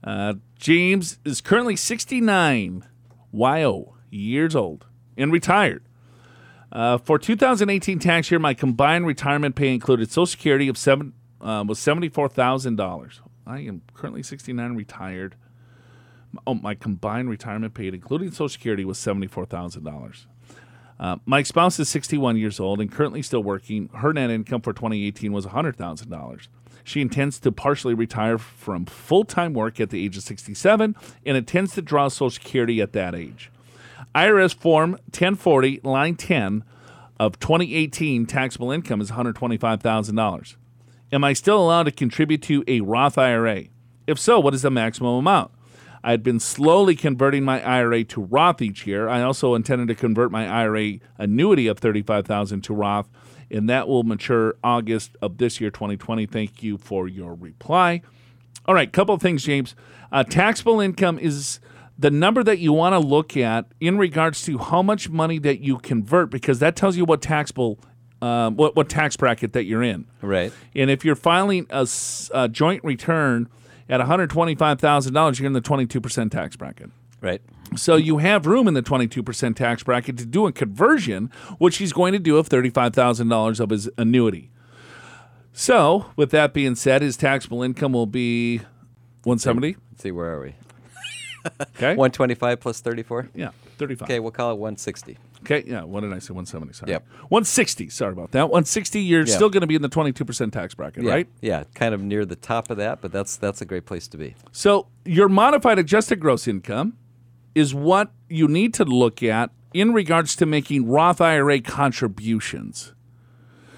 Uh, 0.02 0.34
James 0.58 1.18
is 1.24 1.40
currently 1.40 1.76
69, 1.76 2.84
YO, 3.32 3.94
years 4.10 4.56
old, 4.56 4.84
and 5.16 5.32
retired. 5.32 5.84
Uh, 6.72 6.98
for 6.98 7.20
2018 7.20 8.00
tax 8.00 8.32
year, 8.32 8.40
my 8.40 8.52
combined 8.52 9.06
retirement 9.06 9.54
pay 9.54 9.72
included 9.72 10.10
Social 10.10 10.26
Security 10.26 10.66
of 10.66 10.76
seven 10.76 11.12
uh, 11.40 11.62
was 11.66 11.78
seventy 11.78 12.08
four 12.08 12.28
thousand 12.28 12.74
dollars. 12.76 13.20
I 13.46 13.60
am 13.60 13.82
currently 13.94 14.24
69, 14.24 14.74
retired. 14.74 15.36
Oh, 16.46 16.54
my 16.54 16.74
combined 16.74 17.30
retirement 17.30 17.74
paid, 17.74 17.94
including 17.94 18.30
Social 18.30 18.48
Security, 18.48 18.84
was 18.84 18.98
seventy 18.98 19.26
four 19.26 19.46
thousand 19.46 19.84
dollars. 19.84 20.26
Uh, 20.98 21.16
my 21.26 21.42
spouse 21.42 21.78
is 21.78 21.88
61 21.90 22.36
years 22.38 22.58
old 22.58 22.80
and 22.80 22.90
currently 22.90 23.22
still 23.22 23.42
working. 23.42 23.88
Her 23.94 24.12
net 24.12 24.30
income 24.30 24.62
for 24.62 24.72
2018 24.72 25.32
was 25.32 25.46
$100,000. 25.46 26.48
She 26.84 27.00
intends 27.00 27.38
to 27.40 27.52
partially 27.52 27.94
retire 27.94 28.38
from 28.38 28.86
full 28.86 29.24
time 29.24 29.52
work 29.52 29.80
at 29.80 29.90
the 29.90 30.02
age 30.02 30.16
of 30.16 30.22
67 30.22 30.96
and 31.26 31.36
intends 31.36 31.74
to 31.74 31.82
draw 31.82 32.08
Social 32.08 32.30
Security 32.30 32.80
at 32.80 32.92
that 32.92 33.14
age. 33.14 33.50
IRS 34.14 34.54
Form 34.54 34.92
1040, 34.92 35.80
line 35.82 36.14
10 36.14 36.64
of 37.18 37.38
2018 37.40 38.24
taxable 38.26 38.70
income 38.70 39.00
is 39.00 39.10
$125,000. 39.10 40.56
Am 41.12 41.24
I 41.24 41.32
still 41.32 41.60
allowed 41.60 41.84
to 41.84 41.90
contribute 41.90 42.42
to 42.42 42.64
a 42.66 42.80
Roth 42.80 43.18
IRA? 43.18 43.64
If 44.06 44.18
so, 44.18 44.38
what 44.38 44.54
is 44.54 44.62
the 44.62 44.70
maximum 44.70 45.16
amount? 45.16 45.50
I 46.02 46.10
had 46.10 46.22
been 46.22 46.40
slowly 46.40 46.94
converting 46.94 47.44
my 47.44 47.62
IRA 47.62 48.04
to 48.04 48.22
Roth 48.22 48.62
each 48.62 48.86
year. 48.86 49.08
I 49.08 49.22
also 49.22 49.54
intended 49.54 49.88
to 49.88 49.94
convert 49.94 50.30
my 50.30 50.46
IRA 50.48 50.98
annuity 51.18 51.66
of 51.66 51.78
35000 51.78 52.62
to 52.62 52.74
Roth, 52.74 53.08
and 53.50 53.68
that 53.68 53.88
will 53.88 54.02
mature 54.02 54.54
August 54.62 55.16
of 55.20 55.38
this 55.38 55.60
year, 55.60 55.70
2020. 55.70 56.26
Thank 56.26 56.62
you 56.62 56.78
for 56.78 57.08
your 57.08 57.34
reply. 57.34 58.02
All 58.66 58.74
right, 58.74 58.92
couple 58.92 59.14
of 59.14 59.22
things, 59.22 59.44
James. 59.44 59.74
Uh, 60.10 60.24
taxable 60.24 60.80
income 60.80 61.18
is 61.18 61.60
the 61.98 62.10
number 62.10 62.42
that 62.44 62.58
you 62.58 62.72
want 62.72 62.92
to 62.94 62.98
look 62.98 63.36
at 63.36 63.66
in 63.80 63.96
regards 63.96 64.42
to 64.44 64.58
how 64.58 64.82
much 64.82 65.08
money 65.08 65.38
that 65.38 65.60
you 65.60 65.78
convert, 65.78 66.30
because 66.30 66.58
that 66.58 66.76
tells 66.76 66.96
you 66.96 67.04
what 67.04 67.22
taxable, 67.22 67.78
um, 68.20 68.56
what 68.56 68.76
what 68.76 68.88
tax 68.88 69.16
bracket 69.16 69.52
that 69.52 69.64
you're 69.64 69.82
in. 69.82 70.06
Right. 70.20 70.52
And 70.74 70.90
if 70.90 71.04
you're 71.04 71.14
filing 71.14 71.66
a 71.70 72.48
joint 72.48 72.84
return 72.84 73.48
at 73.88 74.00
$125,000, 74.00 75.38
you're 75.38 75.46
in 75.46 75.52
the 75.52 75.60
22% 75.60 76.30
tax 76.30 76.56
bracket. 76.56 76.90
Right. 77.20 77.40
So 77.76 77.96
you 77.96 78.18
have 78.18 78.46
room 78.46 78.68
in 78.68 78.74
the 78.74 78.82
22% 78.82 79.56
tax 79.56 79.82
bracket 79.82 80.18
to 80.18 80.26
do 80.26 80.46
a 80.46 80.52
conversion, 80.52 81.30
which 81.58 81.78
he's 81.78 81.92
going 81.92 82.12
to 82.12 82.18
do 82.18 82.36
of 82.36 82.48
$35,000 82.48 83.60
of 83.60 83.70
his 83.70 83.88
annuity. 83.96 84.50
So, 85.52 86.06
with 86.16 86.32
that 86.32 86.52
being 86.52 86.74
said, 86.74 87.00
his 87.00 87.16
taxable 87.16 87.62
income 87.62 87.94
will 87.94 88.04
be 88.06 88.58
170. 89.24 89.76
Let's 89.90 90.02
see, 90.02 90.10
where 90.10 90.34
are 90.34 90.40
we? 90.40 90.54
Okay. 91.76 91.94
125 91.94 92.58
plus 92.58 92.80
34? 92.80 93.28
Yeah, 93.32 93.50
35. 93.78 94.02
Okay, 94.02 94.18
we'll 94.18 94.32
call 94.32 94.50
it 94.50 94.58
160. 94.58 95.16
Okay, 95.48 95.64
yeah. 95.66 95.84
What 95.84 96.00
did 96.00 96.12
I 96.12 96.18
say? 96.18 96.32
170. 96.34 96.72
Sorry. 96.72 96.90
Yep. 96.92 97.06
160. 97.28 97.88
Sorry 97.88 98.12
about 98.12 98.32
that. 98.32 98.48
160. 98.50 99.00
You're 99.00 99.20
Yeah. 99.26 99.34
still 99.34 99.48
going 99.48 99.60
to 99.60 99.66
be 99.66 99.76
in 99.76 99.82
the 99.82 99.88
22% 99.88 100.52
tax 100.52 100.74
bracket, 100.74 101.04
Yeah, 101.04 101.10
right? 101.12 101.28
Yeah, 101.40 101.64
kind 101.74 101.94
of 101.94 102.02
near 102.02 102.24
the 102.24 102.34
top 102.36 102.68
of 102.70 102.76
that, 102.78 103.00
but 103.00 103.12
that's 103.12 103.36
that's 103.36 103.60
a 103.60 103.64
great 103.64 103.86
place 103.86 104.08
to 104.08 104.16
be. 104.16 104.34
So 104.50 104.88
your 105.04 105.28
modified 105.28 105.78
adjusted 105.78 106.18
gross 106.20 106.48
income 106.48 106.94
is 107.54 107.72
what 107.74 108.10
you 108.28 108.48
need 108.48 108.74
to 108.74 108.84
look 108.84 109.22
at 109.22 109.50
in 109.72 109.92
regards 109.92 110.34
to 110.36 110.46
making 110.46 110.86
Roth 110.88 111.20
IRA 111.20 111.60
contributions. 111.60 112.92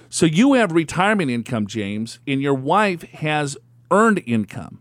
So 0.08 0.24
you 0.26 0.54
have 0.54 0.72
retirement 0.72 1.30
income, 1.30 1.66
James, 1.66 2.18
and 2.26 2.40
your 2.40 2.54
wife 2.54 3.02
has 3.02 3.56
earned 3.90 4.22
income. 4.26 4.80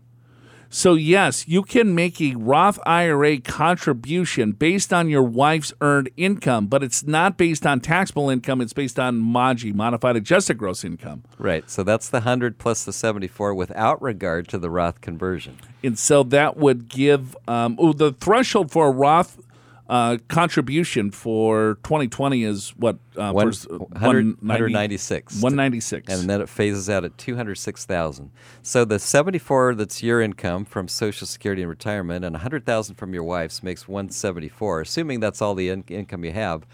So 0.70 0.94
yes, 0.94 1.48
you 1.48 1.62
can 1.62 1.94
make 1.94 2.20
a 2.20 2.34
Roth 2.34 2.78
IRA 2.84 3.40
contribution 3.40 4.52
based 4.52 4.92
on 4.92 5.08
your 5.08 5.22
wife's 5.22 5.72
earned 5.80 6.10
income, 6.16 6.66
but 6.66 6.82
it's 6.82 7.06
not 7.06 7.38
based 7.38 7.64
on 7.64 7.80
taxable 7.80 8.28
income, 8.28 8.60
it's 8.60 8.74
based 8.74 8.98
on 8.98 9.20
MAGI, 9.20 9.72
modified 9.72 10.16
adjusted 10.16 10.58
gross 10.58 10.84
income. 10.84 11.24
Right. 11.38 11.68
So 11.70 11.82
that's 11.82 12.10
the 12.10 12.18
100 12.18 12.58
plus 12.58 12.84
the 12.84 12.92
74 12.92 13.54
without 13.54 14.00
regard 14.02 14.46
to 14.48 14.58
the 14.58 14.68
Roth 14.68 15.00
conversion. 15.00 15.58
and 15.82 15.98
so 15.98 16.22
that 16.24 16.58
would 16.58 16.88
give 16.88 17.34
um, 17.46 17.76
oh, 17.78 17.92
the 17.94 18.12
threshold 18.12 18.70
for 18.70 18.88
a 18.88 18.90
Roth 18.90 19.38
uh, 19.88 20.18
contribution 20.28 21.10
for 21.10 21.78
2020 21.82 22.44
is 22.44 22.70
what 22.76 22.98
uh, 23.16 23.32
One- 23.32 23.46
first, 23.46 23.66
uh, 23.70 23.78
100 23.78 24.26
196. 24.42 25.40
196 25.42 26.12
And 26.12 26.28
then 26.28 26.40
it 26.42 26.48
phases 26.48 26.90
out 26.90 27.04
at 27.04 27.16
206,000. 27.16 28.30
So 28.62 28.84
the 28.84 28.98
74 28.98 29.74
that's 29.76 30.02
your 30.02 30.20
income 30.20 30.64
from 30.64 30.88
Social 30.88 31.26
Security 31.26 31.62
and 31.62 31.70
retirement 31.70 32.24
and 32.24 32.34
100,000 32.34 32.96
from 32.96 33.14
your 33.14 33.22
wife's 33.24 33.62
makes 33.62 33.88
174. 33.88 34.82
Assuming 34.82 35.20
that's 35.20 35.40
all 35.40 35.54
the 35.54 35.70
in- 35.70 35.84
income 35.88 36.22
you 36.24 36.32
have, 36.32 36.66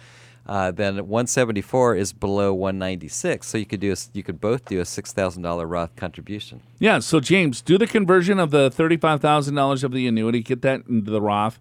uh, 0.47 0.71
then 0.73 0.97
174 0.97 1.97
is 1.97 2.12
below 2.12 2.52
196. 2.52 3.47
So 3.47 3.56
you 3.59 3.64
could 3.64 3.80
do 3.80 3.92
a, 3.92 3.97
you 4.12 4.23
could 4.23 4.40
both 4.40 4.64
do 4.66 4.80
a 4.80 4.85
$6,000 4.85 5.71
Roth 5.71 5.94
contribution. 5.97 6.61
yeah 6.78 6.99
so 6.99 7.21
James 7.21 7.62
do 7.62 7.78
the 7.78 7.87
conversion 7.87 8.38
of 8.38 8.50
the 8.50 8.71
$35,000 8.71 9.85
of 9.85 9.92
the 9.92 10.06
annuity 10.09 10.40
get 10.40 10.62
that 10.62 10.83
into 10.88 11.11
the 11.11 11.21
Roth 11.23 11.59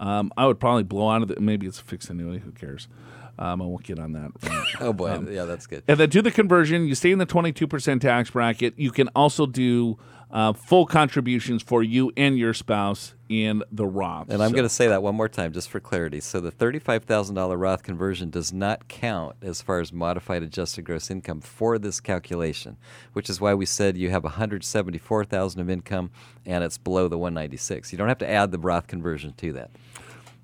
um, 0.00 0.32
I 0.36 0.46
would 0.46 0.58
probably 0.58 0.82
blow 0.82 1.08
out 1.10 1.22
of 1.22 1.30
it 1.30 1.40
maybe 1.40 1.66
it's 1.68 1.80
a 1.80 1.84
fixed 1.84 2.10
annuity 2.10 2.40
who 2.40 2.50
cares 2.50 2.88
um, 3.38 3.62
I 3.62 3.64
won't 3.64 3.84
get 3.84 3.98
on 3.98 4.12
that 4.12 4.32
right. 4.42 4.66
Oh 4.80 4.92
boy, 4.92 5.18
yeah, 5.30 5.44
that's 5.44 5.66
good. 5.66 5.82
And 5.88 5.98
then 5.98 6.10
do 6.10 6.20
the 6.20 6.30
conversion. 6.30 6.86
You 6.86 6.94
stay 6.94 7.10
in 7.10 7.18
the 7.18 7.24
22% 7.26 8.00
tax 8.00 8.30
bracket. 8.30 8.74
You 8.76 8.90
can 8.90 9.08
also 9.16 9.46
do 9.46 9.98
uh, 10.32 10.52
full 10.52 10.86
contributions 10.86 11.62
for 11.62 11.82
you 11.82 12.12
and 12.16 12.38
your 12.38 12.54
spouse 12.54 13.14
in 13.28 13.62
the 13.72 13.86
Roth. 13.86 14.28
And 14.30 14.42
I'm 14.42 14.50
So- 14.50 14.54
going 14.54 14.64
to 14.64 14.68
say 14.68 14.86
that 14.88 15.02
one 15.02 15.14
more 15.14 15.28
time 15.28 15.52
just 15.52 15.68
for 15.68 15.80
clarity. 15.80 16.20
So 16.20 16.40
the 16.40 16.50
$35,000 16.52 17.56
Roth 17.56 17.82
conversion 17.82 18.30
does 18.30 18.52
not 18.52 18.86
count 18.88 19.36
as 19.42 19.60
far 19.62 19.80
as 19.80 19.92
modified 19.92 20.42
adjusted 20.42 20.82
gross 20.84 21.10
income 21.10 21.40
for 21.40 21.78
this 21.78 22.00
calculation, 22.00 22.76
which 23.12 23.28
is 23.28 23.40
why 23.40 23.54
we 23.54 23.66
said 23.66 23.96
you 23.96 24.10
have 24.10 24.24
174,000 24.24 25.60
of 25.60 25.70
income 25.70 26.10
and 26.46 26.62
it's 26.64 26.78
below 26.78 27.08
the 27.08 27.18
196. 27.18 27.92
You 27.92 27.98
don't 27.98 28.08
have 28.08 28.18
to 28.18 28.28
add 28.28 28.52
the 28.52 28.58
Roth 28.58 28.86
conversion 28.86 29.32
to 29.38 29.52
that. 29.54 29.70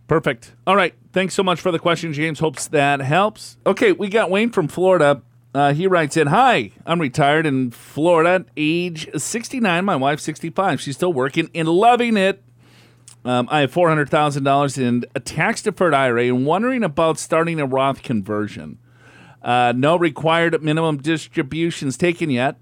Perfect. 0.08 0.52
All 0.66 0.76
right. 0.76 0.94
Thanks 1.12 1.34
so 1.34 1.42
much 1.42 1.60
for 1.60 1.72
the 1.72 1.78
question, 1.80 2.12
James. 2.12 2.38
Hopes 2.38 2.68
that 2.68 3.00
helps. 3.00 3.56
Okay, 3.66 3.90
we 3.92 4.08
got 4.08 4.30
Wayne 4.30 4.50
from 4.50 4.68
Florida. 4.68 5.22
Uh, 5.56 5.72
he 5.72 5.86
writes 5.86 6.18
in 6.18 6.26
Hi, 6.26 6.70
I'm 6.84 7.00
retired 7.00 7.46
in 7.46 7.70
Florida, 7.70 8.44
age 8.58 9.08
69. 9.16 9.86
My 9.86 9.96
wife, 9.96 10.20
65. 10.20 10.82
She's 10.82 10.96
still 10.96 11.14
working 11.14 11.48
and 11.54 11.66
loving 11.66 12.18
it. 12.18 12.42
Um, 13.24 13.48
I 13.50 13.60
have 13.60 13.72
$400,000 13.72 14.78
in 14.78 15.06
a 15.14 15.20
tax 15.20 15.62
deferred 15.62 15.94
IRA 15.94 16.24
and 16.24 16.44
wondering 16.44 16.84
about 16.84 17.18
starting 17.18 17.58
a 17.58 17.64
Roth 17.64 18.02
conversion. 18.02 18.76
Uh, 19.40 19.72
no 19.74 19.96
required 19.96 20.62
minimum 20.62 20.98
distributions 20.98 21.96
taken 21.96 22.28
yet. 22.28 22.56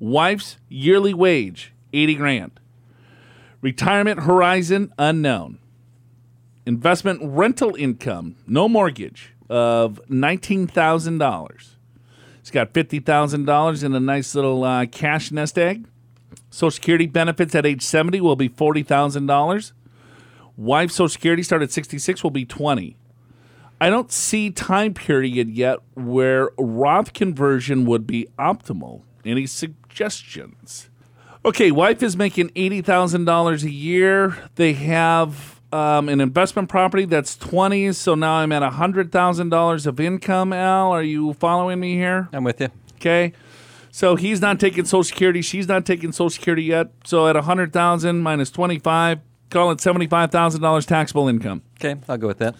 Wife's 0.00 0.56
yearly 0.68 1.14
wage, 1.14 1.72
80 1.92 2.14
grand. 2.16 2.60
Retirement 3.60 4.24
horizon, 4.24 4.92
unknown 4.98 5.60
investment 6.66 7.20
rental 7.22 7.76
income, 7.76 8.34
no 8.48 8.68
mortgage, 8.68 9.32
of 9.48 10.00
$19,000. 10.08 11.76
He's 12.42 12.50
got 12.50 12.72
$50,000 12.72 13.84
in 13.84 13.94
a 13.94 14.00
nice 14.00 14.34
little 14.34 14.64
uh, 14.64 14.86
cash 14.86 15.30
nest 15.30 15.56
egg. 15.56 15.86
Social 16.50 16.72
Security 16.72 17.06
benefits 17.06 17.54
at 17.54 17.64
age 17.64 17.82
70 17.82 18.20
will 18.20 18.36
be 18.36 18.48
$40,000. 18.48 19.72
Wife 20.56 20.90
Social 20.90 21.08
Security 21.08 21.42
start 21.42 21.62
at 21.62 21.70
66 21.70 22.22
will 22.22 22.30
be 22.30 22.44
20. 22.44 22.96
I 23.80 23.90
don't 23.90 24.12
see 24.12 24.50
time 24.50 24.92
period 24.92 25.50
yet 25.50 25.78
where 25.94 26.50
Roth 26.58 27.12
conversion 27.12 27.84
would 27.86 28.06
be 28.06 28.26
optimal. 28.38 29.02
Any 29.24 29.46
suggestions? 29.46 30.90
Okay, 31.44 31.70
wife 31.70 32.02
is 32.02 32.16
making 32.16 32.50
$80,000 32.50 33.62
a 33.62 33.70
year. 33.70 34.36
They 34.56 34.74
have 34.74 35.60
um, 35.72 36.08
an 36.08 36.20
investment 36.20 36.68
property 36.68 37.04
that's 37.04 37.36
20, 37.36 37.92
so 37.92 38.14
now 38.14 38.34
I'm 38.34 38.52
at 38.52 38.62
$100,000 38.62 39.86
of 39.86 40.00
income, 40.00 40.52
Al. 40.52 40.92
Are 40.92 41.02
you 41.02 41.32
following 41.34 41.80
me 41.80 41.94
here? 41.94 42.28
I'm 42.32 42.44
with 42.44 42.60
you. 42.60 42.68
Okay. 42.96 43.32
So 43.90 44.16
he's 44.16 44.40
not 44.40 44.58
taking 44.58 44.84
Social 44.84 45.04
Security. 45.04 45.42
She's 45.42 45.68
not 45.68 45.84
taking 45.84 46.12
Social 46.12 46.30
Security 46.30 46.64
yet. 46.64 46.88
So 47.04 47.28
at 47.28 47.34
100,000 47.34 48.20
minus 48.20 48.50
25, 48.50 49.20
call 49.50 49.70
it 49.70 49.78
$75,000 49.78 50.86
taxable 50.86 51.28
income. 51.28 51.62
Okay, 51.78 52.00
I'll 52.08 52.16
go 52.16 52.26
with 52.28 52.38
that. 52.38 52.54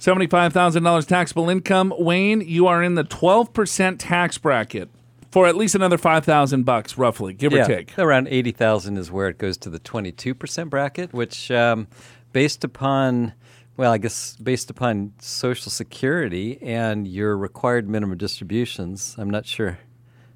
$75,000 0.00 1.06
taxable 1.06 1.48
income. 1.48 1.94
Wayne, 1.96 2.40
you 2.40 2.66
are 2.66 2.82
in 2.82 2.96
the 2.96 3.04
12% 3.04 3.96
tax 3.98 4.38
bracket 4.38 4.88
for 5.30 5.46
at 5.46 5.56
least 5.56 5.74
another 5.74 5.96
5,000 5.96 6.64
bucks 6.64 6.98
roughly, 6.98 7.32
give 7.32 7.54
or 7.54 7.64
take. 7.64 7.98
around 7.98 8.28
80,000 8.28 8.98
is 8.98 9.10
where 9.10 9.28
it 9.28 9.38
goes 9.38 9.56
to 9.58 9.70
the 9.70 9.78
22% 9.78 10.68
bracket, 10.68 11.12
which 11.14 11.50
um, 11.50 11.86
based 12.32 12.64
upon 12.64 13.34
well, 13.76 13.92
I 13.92 13.98
guess 13.98 14.36
based 14.36 14.70
upon 14.70 15.14
Social 15.18 15.70
Security 15.70 16.58
and 16.62 17.08
your 17.08 17.36
required 17.36 17.88
minimum 17.88 18.18
distributions, 18.18 19.14
I'm 19.18 19.30
not 19.30 19.46
sure 19.46 19.78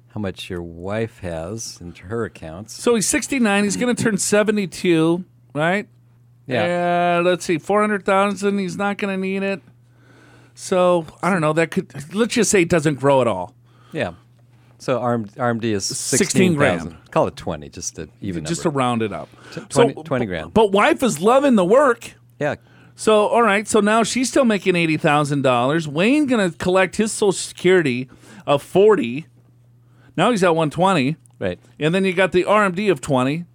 how 0.09 0.19
much 0.19 0.49
your 0.49 0.61
wife 0.61 1.19
has 1.19 1.77
into 1.79 2.07
her 2.07 2.25
accounts. 2.25 2.73
So 2.73 2.95
he's 2.95 3.07
69. 3.07 3.63
He's 3.63 3.77
going 3.77 3.95
to 3.95 4.03
turn 4.03 4.17
72, 4.17 5.23
right? 5.53 5.87
Yeah. 6.47 7.19
Uh, 7.19 7.23
let's 7.23 7.45
see, 7.45 7.59
400,000. 7.59 8.57
He's 8.57 8.77
not 8.77 8.97
going 8.97 9.15
to 9.15 9.21
need 9.21 9.43
it. 9.43 9.61
So 10.55 11.05
I 11.21 11.29
don't 11.29 11.41
know. 11.41 11.53
That 11.53 11.69
could, 11.69 11.93
let's 12.15 12.33
just 12.33 12.49
say 12.49 12.63
it 12.63 12.69
doesn't 12.69 12.95
grow 12.95 13.21
at 13.21 13.27
all. 13.27 13.53
Yeah. 13.91 14.13
So 14.79 15.03
RM, 15.03 15.25
RMD 15.29 15.63
is 15.65 15.85
16 15.85 16.17
16 16.17 16.55
grand. 16.55 16.81
grand. 16.81 17.11
Call 17.11 17.27
it 17.27 17.35
20, 17.35 17.69
just 17.69 17.95
to 17.95 18.07
even 18.21 18.45
Just 18.45 18.61
to 18.61 18.69
round 18.69 19.01
it 19.01 19.11
up. 19.11 19.27
T- 19.53 19.61
So- 19.69 19.83
20 19.89 20.03
20 20.03 20.25
grand. 20.27 20.53
But 20.53 20.71
wife 20.71 21.01
is 21.03 21.19
loving 21.19 21.55
the 21.55 21.65
work. 21.65 22.13
yeah. 22.39 22.55
So 22.99 23.27
all 23.27 23.43
right, 23.43 23.67
so 23.67 23.79
now 23.79 24.01
she's 24.01 24.27
still 24.27 24.43
making 24.45 24.75
eighty 24.75 24.97
thousand 24.97 25.43
dollars. 25.43 25.87
Wayne 25.87 26.25
gonna 26.25 26.49
collect 26.49 26.95
his 26.95 27.11
Social 27.11 27.31
Security 27.31 28.09
of 28.47 28.63
forty. 28.63 29.27
Now 30.15 30.31
he's 30.31 30.43
at 30.43 30.55
one 30.55 30.71
twenty, 30.71 31.15
Right. 31.37 31.59
and 31.79 31.93
then 31.93 32.05
you 32.05 32.13
got 32.13 32.31
the 32.31 32.43
RMD 32.45 32.89
of 32.89 32.99
twenty, 32.99 33.45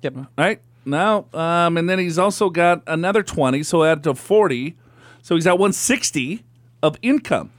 Yep. 0.00 0.14
right? 0.38 0.62
Now, 0.86 1.26
um, 1.34 1.76
and 1.76 1.90
then 1.90 1.98
he's 1.98 2.18
also 2.18 2.48
got 2.48 2.82
another 2.86 3.22
twenty, 3.22 3.62
so 3.62 3.84
add 3.84 4.02
to 4.04 4.14
forty. 4.14 4.76
So 5.20 5.34
he's 5.34 5.46
at 5.46 5.58
one 5.58 5.74
sixty 5.74 6.44
of 6.82 6.96
income. 7.02 7.50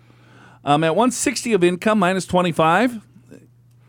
Um, 0.66 0.84
at 0.84 0.96
one 0.96 1.12
sixty 1.12 1.54
of 1.54 1.64
income 1.64 2.00
minus 2.00 2.26
twenty 2.26 2.52
five, 2.52 3.00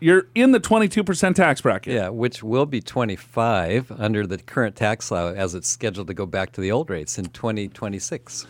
you're 0.01 0.27
in 0.35 0.53
the 0.53 0.61
twenty 0.61 0.89
two 0.89 1.05
percent 1.05 1.37
tax 1.37 1.61
bracket. 1.61 1.93
Yeah, 1.93 2.09
which 2.09 2.43
will 2.43 2.67
be 2.67 2.81
25 2.81 3.93
under 3.93 4.27
the 4.27 4.39
current 4.39 4.77
tax 4.77 5.11
law 5.11 5.33
as 5.33 5.55
it's 5.55 5.69
scheduled 5.69 6.07
to 6.09 6.15
go 6.15 6.27
back 6.27 6.53
to 6.53 6.61
the 6.61 6.71
old 6.71 6.91
rates 6.91 7.19
in 7.19 7.27
2026. 7.27 8.47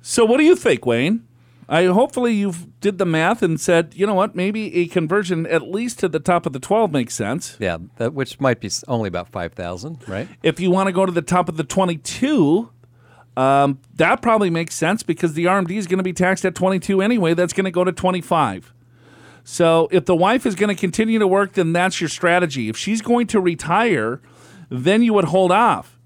So 0.00 0.24
what 0.24 0.38
do 0.38 0.44
you 0.44 0.56
think, 0.56 0.86
Wayne? 0.86 1.26
I 1.68 1.84
hopefully 1.86 2.32
you've 2.32 2.80
did 2.80 2.96
the 2.96 3.04
math 3.04 3.42
and 3.42 3.60
said, 3.60 3.92
you 3.94 4.06
know 4.06 4.14
what, 4.14 4.34
maybe 4.34 4.74
a 4.76 4.86
conversion 4.86 5.46
at 5.46 5.62
least 5.62 5.98
to 5.98 6.08
the 6.08 6.18
top 6.20 6.46
of 6.46 6.54
the 6.54 6.58
12 6.58 6.90
makes 6.90 7.14
sense. 7.14 7.58
Yeah, 7.60 7.76
that 7.96 8.14
which 8.14 8.40
might 8.40 8.60
be 8.60 8.70
only 8.86 9.08
about 9.08 9.28
5,000, 9.28 10.08
right? 10.08 10.28
If 10.42 10.60
you 10.60 10.70
want 10.70 10.86
to 10.86 10.92
go 10.92 11.04
to 11.04 11.12
the 11.12 11.20
top 11.20 11.48
of 11.48 11.58
the 11.58 11.64
22, 11.64 12.70
um, 13.36 13.80
that 13.96 14.22
probably 14.22 14.48
makes 14.48 14.76
sense 14.76 15.02
because 15.02 15.34
the 15.34 15.44
RMD 15.44 15.72
is 15.72 15.86
going 15.86 15.98
to 15.98 16.04
be 16.04 16.14
taxed 16.14 16.46
at 16.46 16.54
22 16.54 17.02
anyway. 17.02 17.34
That's 17.34 17.52
going 17.52 17.66
to 17.66 17.70
go 17.70 17.84
to 17.84 17.92
25. 17.92 18.72
So 19.50 19.88
if 19.90 20.04
the 20.04 20.14
wife 20.14 20.44
is 20.44 20.54
going 20.54 20.68
to 20.68 20.78
continue 20.78 21.18
to 21.18 21.26
work, 21.26 21.54
then 21.54 21.72
that's 21.72 22.02
your 22.02 22.10
strategy. 22.10 22.68
If 22.68 22.76
she's 22.76 23.00
going 23.00 23.28
to 23.28 23.40
retire, 23.40 24.20
then 24.68 25.02
you 25.02 25.14
would 25.14 25.24
hold 25.24 25.50
off 25.50 25.98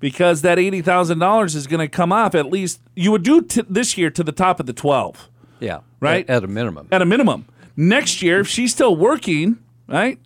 because 0.00 0.42
that 0.42 0.58
$80,000 0.58 1.56
is 1.56 1.66
going 1.66 1.80
to 1.80 1.88
come 1.88 2.12
off 2.12 2.34
at 2.34 2.50
least, 2.50 2.78
you 2.94 3.10
would 3.10 3.22
do 3.22 3.40
t- 3.40 3.64
this 3.70 3.96
year 3.96 4.10
to 4.10 4.22
the 4.22 4.32
top 4.32 4.60
of 4.60 4.66
the 4.66 4.74
12. 4.74 5.30
Yeah. 5.60 5.80
Right? 5.98 6.28
At, 6.28 6.36
at 6.36 6.44
a 6.44 6.46
minimum. 6.46 6.88
at 6.92 7.00
a 7.00 7.06
minimum. 7.06 7.46
Next 7.74 8.20
year, 8.20 8.40
if 8.40 8.48
she's 8.48 8.70
still 8.70 8.94
working, 8.94 9.56
right, 9.88 10.18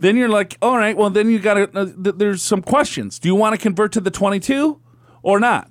then 0.00 0.16
you're 0.16 0.28
like, 0.28 0.58
all 0.60 0.76
right, 0.76 0.96
well, 0.96 1.10
then 1.10 1.30
you 1.30 1.38
got 1.38 1.54
to, 1.54 1.78
uh, 1.78 1.84
th- 1.84 2.16
there's 2.16 2.42
some 2.42 2.60
questions. 2.60 3.20
Do 3.20 3.28
you 3.28 3.36
want 3.36 3.54
to 3.54 3.62
convert 3.62 3.92
to 3.92 4.00
the 4.00 4.10
22 4.10 4.80
or 5.22 5.38
not? 5.38 5.69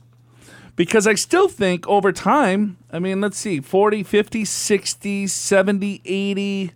Because 0.80 1.06
I 1.08 1.16
still 1.16 1.50
think 1.50 1.86
over 1.90 2.14
time, 2.14 2.78
I 2.90 3.00
mean, 3.00 3.20
let's 3.20 3.38
see, 3.38 3.60
40, 3.60 4.02
50, 4.02 4.46
60, 4.46 5.28
70, 5.28 6.02
80. 6.06 6.72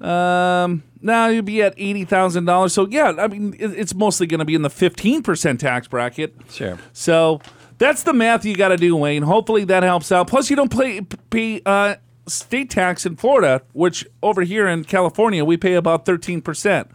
Um, 0.00 0.82
now 1.02 1.26
you'd 1.26 1.44
be 1.44 1.60
at 1.62 1.76
$80,000. 1.76 2.70
So, 2.70 2.86
yeah, 2.88 3.12
I 3.18 3.28
mean, 3.28 3.54
it- 3.58 3.72
it's 3.78 3.94
mostly 3.94 4.26
going 4.26 4.38
to 4.38 4.46
be 4.46 4.54
in 4.54 4.62
the 4.62 4.70
15% 4.70 5.58
tax 5.58 5.86
bracket. 5.88 6.34
Sure. 6.50 6.78
So 6.94 7.42
that's 7.76 8.02
the 8.02 8.14
math 8.14 8.46
you 8.46 8.56
got 8.56 8.68
to 8.68 8.78
do, 8.78 8.96
Wayne. 8.96 9.24
Hopefully 9.24 9.64
that 9.64 9.82
helps 9.82 10.10
out. 10.10 10.26
Plus, 10.28 10.48
you 10.48 10.56
don't 10.56 10.74
pay, 10.74 11.02
pay 11.28 11.60
uh, 11.66 11.96
state 12.28 12.70
tax 12.70 13.04
in 13.04 13.16
Florida, 13.16 13.60
which 13.74 14.06
over 14.22 14.40
here 14.40 14.66
in 14.66 14.84
California 14.84 15.44
we 15.44 15.58
pay 15.58 15.74
about 15.74 16.06
thirteen 16.06 16.40
percent. 16.40 16.90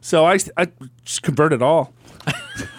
So 0.00 0.24
I, 0.24 0.38
I 0.56 0.68
just 1.04 1.22
convert 1.22 1.52
it 1.52 1.60
all. 1.60 1.92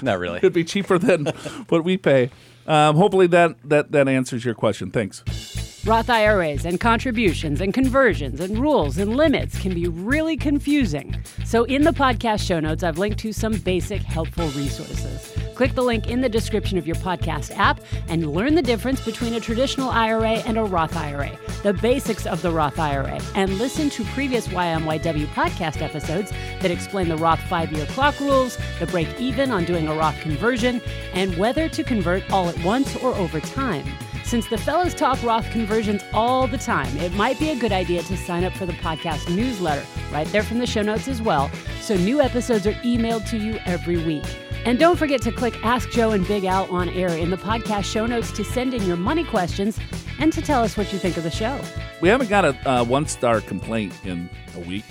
Not 0.02 0.18
really. 0.18 0.38
It'd 0.38 0.52
be 0.52 0.64
cheaper 0.64 0.98
than 0.98 1.26
what 1.68 1.84
we 1.84 1.96
pay. 1.96 2.30
Um, 2.66 2.96
hopefully 2.96 3.26
that, 3.28 3.56
that 3.68 3.92
that 3.92 4.08
answers 4.08 4.44
your 4.44 4.54
question. 4.54 4.90
Thanks. 4.90 5.69
Roth 5.86 6.10
IRAs 6.10 6.66
and 6.66 6.78
contributions 6.78 7.62
and 7.62 7.72
conversions 7.72 8.40
and 8.40 8.58
rules 8.58 8.98
and 8.98 9.16
limits 9.16 9.58
can 9.58 9.72
be 9.72 9.88
really 9.88 10.36
confusing. 10.36 11.16
So, 11.46 11.64
in 11.64 11.84
the 11.84 11.90
podcast 11.90 12.46
show 12.46 12.60
notes, 12.60 12.82
I've 12.82 12.98
linked 12.98 13.18
to 13.20 13.32
some 13.32 13.54
basic 13.54 14.02
helpful 14.02 14.48
resources. 14.48 15.34
Click 15.54 15.74
the 15.74 15.82
link 15.82 16.08
in 16.08 16.20
the 16.20 16.28
description 16.28 16.76
of 16.76 16.86
your 16.86 16.96
podcast 16.96 17.56
app 17.56 17.80
and 18.08 18.30
learn 18.30 18.56
the 18.56 18.62
difference 18.62 19.02
between 19.02 19.34
a 19.34 19.40
traditional 19.40 19.88
IRA 19.88 20.32
and 20.46 20.58
a 20.58 20.64
Roth 20.64 20.94
IRA, 20.96 21.30
the 21.62 21.72
basics 21.72 22.26
of 22.26 22.42
the 22.42 22.50
Roth 22.50 22.78
IRA, 22.78 23.18
and 23.34 23.56
listen 23.56 23.88
to 23.90 24.04
previous 24.04 24.48
YMYW 24.48 25.26
podcast 25.28 25.80
episodes 25.80 26.30
that 26.60 26.70
explain 26.70 27.08
the 27.08 27.16
Roth 27.16 27.40
five 27.48 27.72
year 27.72 27.86
clock 27.86 28.20
rules, 28.20 28.58
the 28.80 28.86
break 28.86 29.08
even 29.18 29.50
on 29.50 29.64
doing 29.64 29.88
a 29.88 29.94
Roth 29.94 30.20
conversion, 30.20 30.82
and 31.14 31.34
whether 31.38 31.70
to 31.70 31.82
convert 31.82 32.30
all 32.30 32.50
at 32.50 32.64
once 32.64 32.96
or 32.96 33.14
over 33.14 33.40
time. 33.40 33.86
Since 34.24 34.48
the 34.48 34.58
fellas 34.58 34.94
talk 34.94 35.22
Roth 35.22 35.50
conversions 35.50 36.02
all 36.12 36.46
the 36.46 36.58
time, 36.58 36.96
it 36.98 37.12
might 37.14 37.38
be 37.38 37.50
a 37.50 37.56
good 37.56 37.72
idea 37.72 38.02
to 38.02 38.16
sign 38.16 38.44
up 38.44 38.52
for 38.52 38.64
the 38.66 38.72
podcast 38.74 39.34
newsletter 39.34 39.84
right 40.12 40.26
there 40.28 40.42
from 40.42 40.58
the 40.58 40.66
show 40.66 40.82
notes 40.82 41.08
as 41.08 41.20
well, 41.20 41.50
so 41.80 41.96
new 41.96 42.20
episodes 42.20 42.66
are 42.66 42.74
emailed 42.74 43.28
to 43.30 43.38
you 43.38 43.58
every 43.66 43.96
week. 44.04 44.24
And 44.64 44.78
don't 44.78 44.96
forget 44.96 45.22
to 45.22 45.32
click 45.32 45.64
Ask 45.64 45.90
Joe 45.90 46.12
and 46.12 46.26
Big 46.28 46.44
Al 46.44 46.70
on 46.70 46.88
air 46.90 47.08
in 47.08 47.30
the 47.30 47.38
podcast 47.38 47.84
show 47.84 48.06
notes 48.06 48.30
to 48.32 48.44
send 48.44 48.74
in 48.74 48.82
your 48.86 48.96
money 48.96 49.24
questions 49.24 49.80
and 50.18 50.32
to 50.32 50.42
tell 50.42 50.62
us 50.62 50.76
what 50.76 50.92
you 50.92 50.98
think 50.98 51.16
of 51.16 51.24
the 51.24 51.30
show. 51.30 51.58
We 52.00 52.08
haven't 52.08 52.28
got 52.28 52.44
a 52.44 52.70
uh, 52.70 52.84
one 52.84 53.06
star 53.06 53.40
complaint 53.40 53.94
in 54.04 54.28
a 54.54 54.60
week, 54.60 54.84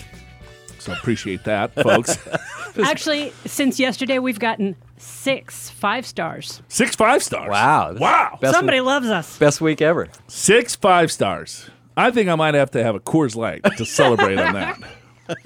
so 0.79 0.91
appreciate 0.91 1.43
that, 1.45 1.73
folks. 1.75 2.17
Actually, 2.83 3.31
since 3.45 3.79
yesterday, 3.79 4.19
we've 4.19 4.39
gotten 4.39 4.75
six 4.99 5.69
five 5.69 6.05
stars. 6.05 6.61
Six 6.67 6.95
five 6.95 7.23
stars. 7.23 7.49
Wow. 7.49 7.95
Wow. 7.95 8.37
Best 8.39 8.53
Somebody 8.55 8.79
week, 8.79 8.85
loves 8.87 9.07
us. 9.07 9.37
best 9.39 9.61
week 9.61 9.81
ever. 9.81 10.07
Six 10.27 10.75
five 10.75 11.11
stars. 11.11 11.69
I 11.97 12.11
think 12.11 12.29
I 12.29 12.35
might 12.35 12.53
have 12.53 12.71
to 12.71 12.83
have 12.83 12.95
a 12.95 12.99
Coors 12.99 13.35
Light 13.35 13.61
to 13.77 13.85
celebrate 13.85 14.37
on 14.37 14.53
that. 14.53 14.79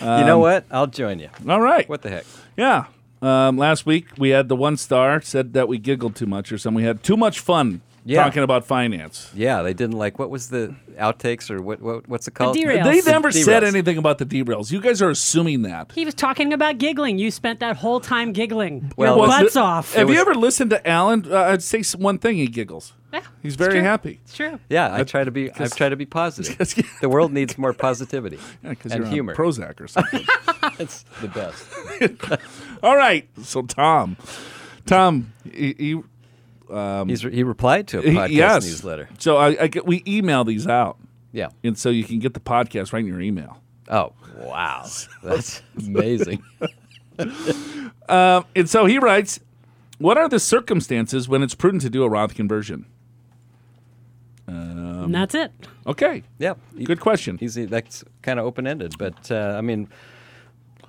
you 0.00 0.06
Um, 0.06 0.26
know 0.26 0.38
what? 0.38 0.64
I'll 0.70 0.86
join 0.86 1.18
you. 1.18 1.28
All 1.48 1.60
right. 1.60 1.88
What 1.88 2.02
the 2.02 2.10
heck? 2.10 2.24
Yeah. 2.56 2.86
Um, 3.20 3.56
last 3.58 3.84
week 3.86 4.06
we 4.16 4.30
had 4.30 4.48
the 4.48 4.56
one 4.56 4.76
star 4.76 5.20
said 5.20 5.52
that 5.54 5.66
we 5.68 5.78
giggled 5.78 6.14
too 6.16 6.26
much 6.26 6.52
or 6.52 6.58
something. 6.58 6.76
We 6.82 6.84
had 6.86 7.02
too 7.02 7.16
much 7.16 7.40
fun 7.40 7.80
Yeah. 8.08 8.24
talking 8.24 8.42
about 8.42 8.64
finance. 8.64 9.30
Yeah, 9.34 9.62
they 9.62 9.74
didn't 9.74 9.98
like 9.98 10.18
what 10.18 10.30
was 10.30 10.48
the 10.48 10.74
outtakes 10.98 11.50
or 11.50 11.60
what, 11.62 11.80
what 11.82 12.08
what's 12.08 12.26
it 12.26 12.32
called? 12.34 12.56
derails. 12.56 12.84
They 12.84 13.00
The 13.00 13.10
never 13.12 13.30
said 13.30 13.62
derails. 13.62 13.66
anything 13.66 13.98
about 13.98 14.18
the 14.18 14.26
derails. 14.26 14.72
You 14.72 14.80
guys 14.80 15.02
are 15.02 15.10
assuming 15.10 15.62
that. 15.62 15.92
He 15.92 16.04
was 16.04 16.14
talking 16.14 16.52
about 16.52 16.78
giggling. 16.78 17.18
You 17.18 17.30
spent 17.30 17.60
that 17.60 17.76
whole 17.76 18.00
time 18.00 18.32
giggling. 18.32 18.92
Well, 18.96 19.16
Your 19.18 19.26
butts 19.26 19.56
it- 19.56 19.60
off. 19.60 19.94
Have 19.94 20.08
It 20.08 20.14
you 20.14 20.20
ever 20.20 20.34
listened 20.34 20.70
to 20.70 20.88
Alan? 20.88 21.26
Uh, 21.30 21.36
I'd 21.52 21.62
say 21.62 21.82
one 21.98 22.18
thing. 22.18 22.36
He 22.36 22.46
giggles. 22.46 22.94
Yeah, 23.12 23.22
He's 23.42 23.56
very 23.56 23.72
true. 23.72 23.82
happy. 23.82 24.20
It's 24.24 24.36
true. 24.36 24.58
Yeah, 24.68 24.94
I 24.94 25.02
try 25.02 25.24
to 25.24 25.30
be. 25.30 25.50
I 25.58 25.66
try 25.68 25.88
to 25.88 25.96
be 25.96 26.04
positive. 26.06 26.58
Because- 26.58 26.74
the 27.00 27.08
world 27.08 27.32
needs 27.32 27.56
more 27.56 27.72
positivity 27.72 28.38
Yeah, 28.62 28.70
because 28.70 28.92
and 28.92 29.04
you're 29.04 29.12
humor. 29.12 29.32
on 29.32 29.36
Prozac 29.36 29.80
or 29.80 29.88
something. 29.88 30.24
it's 30.78 31.04
the 31.22 31.28
best. 31.28 31.64
All 32.82 32.96
right. 32.96 33.26
So 33.42 33.62
Tom, 33.62 34.16
Tom, 34.86 35.32
he, 35.50 36.00
he, 36.70 37.04
He's 37.12 37.24
re- 37.24 37.34
he 37.34 37.42
replied 37.42 37.88
to 37.88 37.98
a 37.98 38.02
podcast 38.04 38.28
yes. 38.30 38.64
newsletter. 38.64 39.08
So 39.18 39.36
I, 39.36 39.64
I 39.64 39.66
get, 39.68 39.86
we 39.86 40.02
email 40.06 40.44
these 40.44 40.66
out, 40.66 40.98
Yeah. 41.32 41.48
and 41.64 41.76
so 41.78 41.88
you 41.90 42.04
can 42.04 42.18
get 42.18 42.34
the 42.34 42.40
podcast 42.40 42.92
right 42.92 43.00
in 43.00 43.06
your 43.06 43.20
email. 43.20 43.60
Oh 43.88 44.12
wow, 44.36 44.86
that's 45.22 45.62
amazing. 45.78 46.42
And 48.08 48.68
so 48.70 48.86
he 48.86 48.98
writes, 48.98 49.40
"What 49.98 50.16
are 50.18 50.28
the 50.28 50.38
circumstances 50.38 51.28
when 51.28 51.42
it's 51.42 51.54
prudent 51.54 51.82
to 51.82 51.90
do 51.90 52.02
a 52.04 52.08
Roth 52.08 52.34
conversion?" 52.34 52.86
and 54.46 55.14
that's 55.14 55.34
it. 55.34 55.52
Okay. 55.86 56.22
Yeah. 56.38 56.54
Good 56.84 57.00
question. 57.00 57.38
Easy. 57.40 57.64
That's 57.64 58.04
kind 58.22 58.38
of 58.38 58.46
open 58.46 58.66
ended, 58.66 58.94
but 58.98 59.30
uh, 59.30 59.54
I 59.56 59.60
mean, 59.62 59.88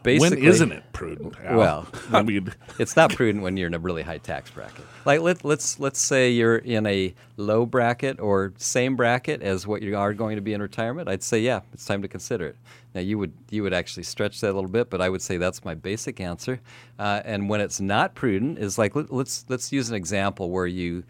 basically, 0.03 0.37
when 0.37 0.47
isn't 0.49 0.71
it 0.71 0.83
prudent? 0.93 1.35
Al? 1.43 1.57
Well, 1.57 1.87
I 2.11 2.21
mean, 2.21 2.53
it's 2.79 2.95
not 2.95 3.13
prudent 3.13 3.43
when 3.43 3.57
you're 3.57 3.67
in 3.67 3.73
a 3.73 3.79
really 3.79 4.03
high 4.03 4.17
tax 4.17 4.51
bracket. 4.51 4.85
Like 5.05 5.21
let, 5.21 5.43
let's 5.43 5.79
let's 5.79 5.99
say 5.99 6.31
you're 6.31 6.57
in 6.57 6.85
a 6.85 7.13
low 7.37 7.65
bracket 7.65 8.19
or 8.19 8.53
same 8.57 8.95
bracket 8.95 9.41
as 9.41 9.65
what 9.65 9.81
you 9.81 9.97
are 9.97 10.13
going 10.13 10.35
to 10.35 10.41
be 10.41 10.53
in 10.53 10.61
retirement. 10.61 11.07
I'd 11.07 11.23
say 11.23 11.39
yeah, 11.39 11.61
it's 11.73 11.85
time 11.85 12.01
to 12.01 12.07
consider 12.07 12.47
it. 12.47 12.55
Now 12.95 13.01
you 13.01 13.17
would 13.17 13.33
you 13.49 13.63
would 13.63 13.73
actually 13.73 14.03
stretch 14.03 14.41
that 14.41 14.51
a 14.51 14.53
little 14.53 14.69
bit, 14.69 14.89
but 14.89 15.01
I 15.01 15.09
would 15.09 15.21
say 15.21 15.37
that's 15.37 15.63
my 15.63 15.75
basic 15.75 16.19
answer. 16.19 16.59
Uh, 16.97 17.21
and 17.23 17.49
when 17.49 17.61
it's 17.61 17.79
not 17.79 18.15
prudent, 18.15 18.57
is 18.57 18.77
like 18.77 18.95
let, 18.95 19.11
let's 19.11 19.45
let's 19.47 19.71
use 19.71 19.89
an 19.89 19.95
example 19.95 20.49
where 20.49 20.67
you 20.67 21.03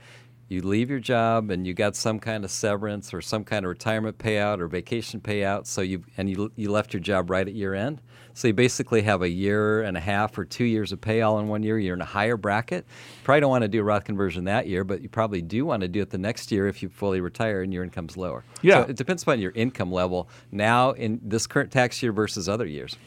you 0.50 0.64
leave 0.64 0.90
your 0.90 1.00
job 1.00 1.52
and 1.52 1.68
you 1.68 1.76
got 1.76 1.96
some 1.96 2.20
kind 2.20 2.44
of 2.44 2.50
severance 2.50 3.14
or 3.14 3.22
some 3.22 3.44
kind 3.44 3.64
of 3.64 3.70
retirement 3.70 4.18
payout 4.18 4.60
or 4.60 4.68
vacation 4.68 5.22
payout 5.22 5.68
so 5.68 5.82
you 5.82 6.04
and 6.18 6.28
you, 6.28 6.52
you 6.56 6.72
left 6.72 6.92
your 6.92 7.00
job 7.00 7.30
right 7.30 7.48
at 7.48 7.54
year 7.54 7.76
end. 7.76 8.02
So 8.34 8.48
you 8.48 8.54
basically 8.54 9.04
have 9.04 9.22
a 9.22 9.30
year 9.30 9.84
and 9.84 9.96
a 9.96 10.00
half 10.00 10.38
or 10.38 10.46
two 10.46 10.64
years 10.64 10.92
of 10.92 11.02
pay 11.02 11.22
all 11.22 11.40
in 11.40 11.50
one 11.50 11.62
year. 11.62 11.78
You're 11.78 11.96
in 11.96 12.02
a 12.02 12.06
higher 12.06 12.36
bracket. 12.36 12.86
You 12.88 13.24
probably 13.24 13.42
don't 13.42 13.50
want 13.52 13.62
to 13.62 13.68
do 13.68 13.80
a 13.80 13.84
roth 13.84 14.06
conversion 14.06 14.46
that 14.46 14.66
year 14.66 14.84
but 14.84 15.02
you 15.02 15.10
probably 15.10 15.44
do 15.44 15.66
want 15.66 15.82
to 15.82 15.88
do 15.88 16.02
it 16.02 16.10
the 16.10 16.18
next 16.18 16.52
year 16.52 16.68
if 16.68 16.82
you 16.82 16.90
fully 16.90 17.22
retire 17.22 17.62
and 17.62 17.72
your 17.72 17.84
income's 17.84 18.18
lower. 18.18 18.44
Yeah. 18.64 18.84
so 18.84 18.90
it 18.90 18.96
depends 18.96 19.22
upon 19.22 19.40
your 19.40 19.52
income 19.52 19.92
level 19.92 20.28
now 20.52 20.92
in 20.92 21.22
this 21.24 21.46
current 21.46 21.72
tax 21.72 22.02
year 22.02 22.12
versus 22.12 22.50
other 22.50 22.66
years. 22.66 22.98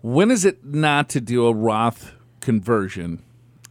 When 0.00 0.30
is 0.30 0.44
it 0.44 0.64
not 0.64 1.08
to 1.10 1.20
do 1.20 1.46
a 1.46 1.52
Roth 1.52 2.12
conversion 2.40 3.20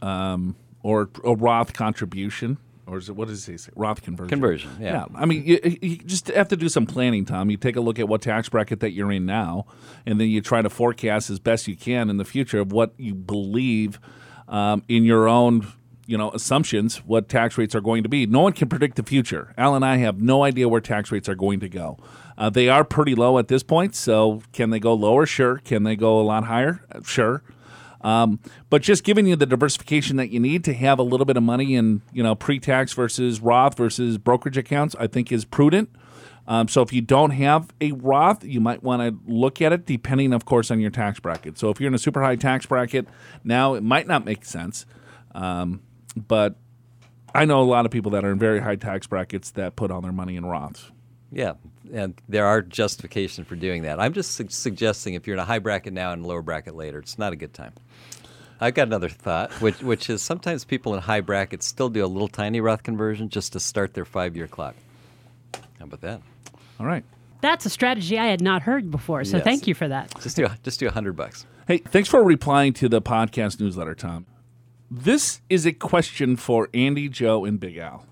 um, 0.02 0.56
or 0.82 1.08
a 1.24 1.34
Roth 1.34 1.72
contribution? 1.72 2.58
Or 2.92 2.98
is 2.98 3.08
it 3.08 3.16
what 3.16 3.28
does 3.28 3.46
he 3.46 3.56
say? 3.56 3.70
Roth 3.74 4.02
conversion. 4.02 4.28
Conversion, 4.28 4.70
yeah. 4.78 5.06
I 5.14 5.24
mean, 5.24 5.44
you, 5.46 5.78
you 5.80 5.96
just 5.96 6.28
have 6.28 6.48
to 6.48 6.56
do 6.56 6.68
some 6.68 6.84
planning, 6.84 7.24
Tom. 7.24 7.48
You 7.48 7.56
take 7.56 7.76
a 7.76 7.80
look 7.80 7.98
at 7.98 8.06
what 8.06 8.20
tax 8.20 8.50
bracket 8.50 8.80
that 8.80 8.92
you're 8.92 9.10
in 9.10 9.24
now, 9.24 9.64
and 10.04 10.20
then 10.20 10.28
you 10.28 10.42
try 10.42 10.60
to 10.60 10.68
forecast 10.68 11.30
as 11.30 11.38
best 11.38 11.66
you 11.66 11.74
can 11.74 12.10
in 12.10 12.18
the 12.18 12.24
future 12.26 12.60
of 12.60 12.70
what 12.70 12.92
you 12.98 13.14
believe 13.14 13.98
um, 14.46 14.82
in 14.88 15.04
your 15.04 15.26
own, 15.26 15.66
you 16.06 16.18
know, 16.18 16.30
assumptions 16.32 16.98
what 16.98 17.30
tax 17.30 17.56
rates 17.56 17.74
are 17.74 17.80
going 17.80 18.02
to 18.02 18.10
be. 18.10 18.26
No 18.26 18.40
one 18.40 18.52
can 18.52 18.68
predict 18.68 18.96
the 18.96 19.02
future. 19.02 19.54
Al 19.56 19.74
and 19.74 19.86
I 19.86 19.96
have 19.96 20.20
no 20.20 20.44
idea 20.44 20.68
where 20.68 20.82
tax 20.82 21.10
rates 21.10 21.30
are 21.30 21.34
going 21.34 21.60
to 21.60 21.70
go. 21.70 21.98
Uh, 22.36 22.50
they 22.50 22.68
are 22.68 22.84
pretty 22.84 23.14
low 23.14 23.38
at 23.38 23.48
this 23.48 23.62
point, 23.62 23.94
so 23.94 24.42
can 24.52 24.68
they 24.68 24.78
go 24.78 24.92
lower? 24.92 25.24
Sure. 25.24 25.58
Can 25.64 25.84
they 25.84 25.96
go 25.96 26.20
a 26.20 26.22
lot 26.22 26.44
higher? 26.44 26.84
Uh, 26.94 27.00
Sure. 27.04 27.42
Um, 28.02 28.40
but 28.68 28.82
just 28.82 29.04
giving 29.04 29.26
you 29.26 29.36
the 29.36 29.46
diversification 29.46 30.16
that 30.16 30.30
you 30.30 30.40
need 30.40 30.64
to 30.64 30.74
have 30.74 30.98
a 30.98 31.02
little 31.02 31.24
bit 31.24 31.36
of 31.36 31.42
money 31.42 31.76
in, 31.76 32.02
you 32.12 32.22
know, 32.22 32.34
pre-tax 32.34 32.92
versus 32.92 33.40
Roth 33.40 33.76
versus 33.76 34.18
brokerage 34.18 34.56
accounts, 34.56 34.96
I 34.98 35.06
think 35.06 35.30
is 35.30 35.44
prudent. 35.44 35.88
Um, 36.48 36.66
so 36.66 36.82
if 36.82 36.92
you 36.92 37.00
don't 37.00 37.30
have 37.30 37.72
a 37.80 37.92
Roth, 37.92 38.44
you 38.44 38.60
might 38.60 38.82
want 38.82 39.02
to 39.02 39.32
look 39.32 39.62
at 39.62 39.72
it, 39.72 39.86
depending, 39.86 40.32
of 40.32 40.44
course, 40.44 40.70
on 40.72 40.80
your 40.80 40.90
tax 40.90 41.20
bracket. 41.20 41.58
So 41.58 41.70
if 41.70 41.80
you're 41.80 41.88
in 41.88 41.94
a 41.94 41.98
super 41.98 42.22
high 42.22 42.36
tax 42.36 42.66
bracket 42.66 43.06
now, 43.44 43.74
it 43.74 43.82
might 43.82 44.08
not 44.08 44.24
make 44.24 44.44
sense. 44.44 44.84
Um, 45.34 45.82
but 46.16 46.56
I 47.34 47.44
know 47.44 47.60
a 47.60 47.62
lot 47.62 47.86
of 47.86 47.92
people 47.92 48.10
that 48.12 48.24
are 48.24 48.32
in 48.32 48.38
very 48.38 48.60
high 48.60 48.76
tax 48.76 49.06
brackets 49.06 49.52
that 49.52 49.76
put 49.76 49.90
all 49.92 50.00
their 50.00 50.12
money 50.12 50.36
in 50.36 50.44
Roths. 50.44 50.90
Yeah, 51.32 51.54
and 51.92 52.14
there 52.28 52.46
are 52.46 52.60
justification 52.60 53.44
for 53.44 53.56
doing 53.56 53.82
that. 53.84 53.98
I'm 53.98 54.12
just 54.12 54.32
su- 54.32 54.46
suggesting 54.50 55.14
if 55.14 55.26
you're 55.26 55.34
in 55.34 55.40
a 55.40 55.44
high 55.46 55.58
bracket 55.60 55.92
now 55.94 56.12
and 56.12 56.24
a 56.24 56.28
lower 56.28 56.42
bracket 56.42 56.76
later, 56.76 56.98
it's 56.98 57.18
not 57.18 57.32
a 57.32 57.36
good 57.36 57.54
time. 57.54 57.72
I've 58.60 58.74
got 58.74 58.86
another 58.86 59.08
thought, 59.08 59.50
which 59.60 59.80
which 59.82 60.08
is 60.10 60.22
sometimes 60.22 60.64
people 60.64 60.94
in 60.94 61.00
high 61.00 61.20
brackets 61.22 61.66
still 61.66 61.88
do 61.88 62.04
a 62.04 62.06
little 62.06 62.28
tiny 62.28 62.60
Roth 62.60 62.82
conversion 62.82 63.28
just 63.28 63.52
to 63.54 63.60
start 63.60 63.94
their 63.94 64.04
five 64.04 64.36
year 64.36 64.46
clock. 64.46 64.76
How 65.78 65.86
about 65.86 66.00
that? 66.02 66.20
All 66.78 66.86
right. 66.86 67.04
That's 67.40 67.66
a 67.66 67.70
strategy 67.70 68.18
I 68.18 68.26
had 68.26 68.40
not 68.40 68.62
heard 68.62 68.88
before, 68.90 69.24
so 69.24 69.38
Yes. 69.38 69.44
thank 69.44 69.66
you 69.66 69.74
for 69.74 69.88
that. 69.88 70.12
Just 70.20 70.36
do 70.36 70.46
just 70.62 70.78
do 70.78 70.86
a 70.86 70.92
hundred 70.92 71.16
bucks. 71.16 71.44
Hey, 71.66 71.78
thanks 71.78 72.08
for 72.08 72.22
replying 72.22 72.72
to 72.74 72.88
the 72.88 73.00
podcast 73.02 73.58
newsletter, 73.58 73.94
Tom. 73.96 74.26
This 74.90 75.40
is 75.48 75.64
a 75.66 75.72
question 75.72 76.36
for 76.36 76.68
Andy, 76.74 77.08
Joe, 77.08 77.44
and 77.44 77.58
Big 77.58 77.78
Al. 77.78 78.04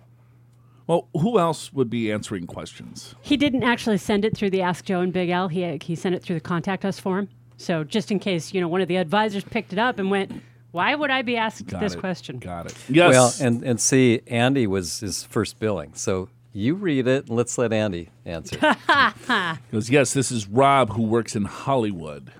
Well, 0.90 1.06
who 1.12 1.38
else 1.38 1.72
would 1.72 1.88
be 1.88 2.10
answering 2.10 2.48
questions? 2.48 3.14
He 3.20 3.36
didn't 3.36 3.62
actually 3.62 3.98
send 3.98 4.24
it 4.24 4.36
through 4.36 4.50
the 4.50 4.62
Ask 4.62 4.86
Joe 4.86 5.02
and 5.02 5.12
Big 5.12 5.30
Al. 5.30 5.46
He 5.46 5.64
uh, 5.64 5.78
he 5.80 5.94
sent 5.94 6.16
it 6.16 6.22
through 6.24 6.34
the 6.34 6.40
Contact 6.40 6.84
Us 6.84 6.98
form. 6.98 7.28
So 7.58 7.84
just 7.84 8.10
in 8.10 8.18
case 8.18 8.52
you 8.52 8.60
know 8.60 8.66
one 8.66 8.80
of 8.80 8.88
the 8.88 8.96
advisors 8.96 9.44
picked 9.44 9.72
it 9.72 9.78
up 9.78 10.00
and 10.00 10.10
went, 10.10 10.32
"Why 10.72 10.96
would 10.96 11.12
I 11.12 11.22
be 11.22 11.36
asked 11.36 11.64
Got 11.68 11.80
this 11.80 11.94
it. 11.94 12.00
question?" 12.00 12.40
Got 12.40 12.66
it. 12.66 12.76
Yes. 12.88 13.08
Well, 13.08 13.32
and, 13.40 13.62
and 13.62 13.80
see, 13.80 14.22
Andy 14.26 14.66
was 14.66 14.98
his 14.98 15.22
first 15.22 15.60
billing. 15.60 15.94
So 15.94 16.28
you 16.52 16.74
read 16.74 17.06
it 17.06 17.28
and 17.28 17.36
let's 17.36 17.56
let 17.56 17.72
Andy 17.72 18.08
answer. 18.24 18.58
He 19.70 19.72
goes, 19.72 19.90
Yes, 19.90 20.12
this 20.12 20.32
is 20.32 20.48
Rob 20.48 20.94
who 20.94 21.02
works 21.02 21.36
in 21.36 21.44
Hollywood. 21.44 22.32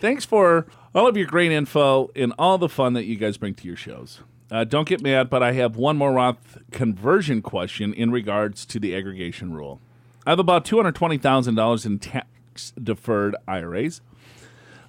Thanks 0.00 0.24
for 0.24 0.66
all 0.92 1.06
of 1.06 1.16
your 1.16 1.28
great 1.28 1.52
info 1.52 2.10
and 2.16 2.32
all 2.36 2.58
the 2.58 2.68
fun 2.68 2.94
that 2.94 3.04
you 3.04 3.14
guys 3.14 3.36
bring 3.36 3.54
to 3.54 3.66
your 3.68 3.76
shows. 3.76 4.22
Uh, 4.52 4.64
don't 4.64 4.86
get 4.86 5.00
mad, 5.00 5.30
but 5.30 5.42
I 5.42 5.52
have 5.52 5.76
one 5.76 5.96
more 5.96 6.12
Roth 6.12 6.58
conversion 6.70 7.40
question 7.40 7.94
in 7.94 8.10
regards 8.10 8.66
to 8.66 8.78
the 8.78 8.94
aggregation 8.94 9.54
rule. 9.54 9.80
I 10.26 10.30
have 10.30 10.38
about 10.38 10.66
$220,000 10.66 11.86
in 11.86 11.98
tax 11.98 12.72
deferred 12.72 13.34
IRAs. 13.48 14.02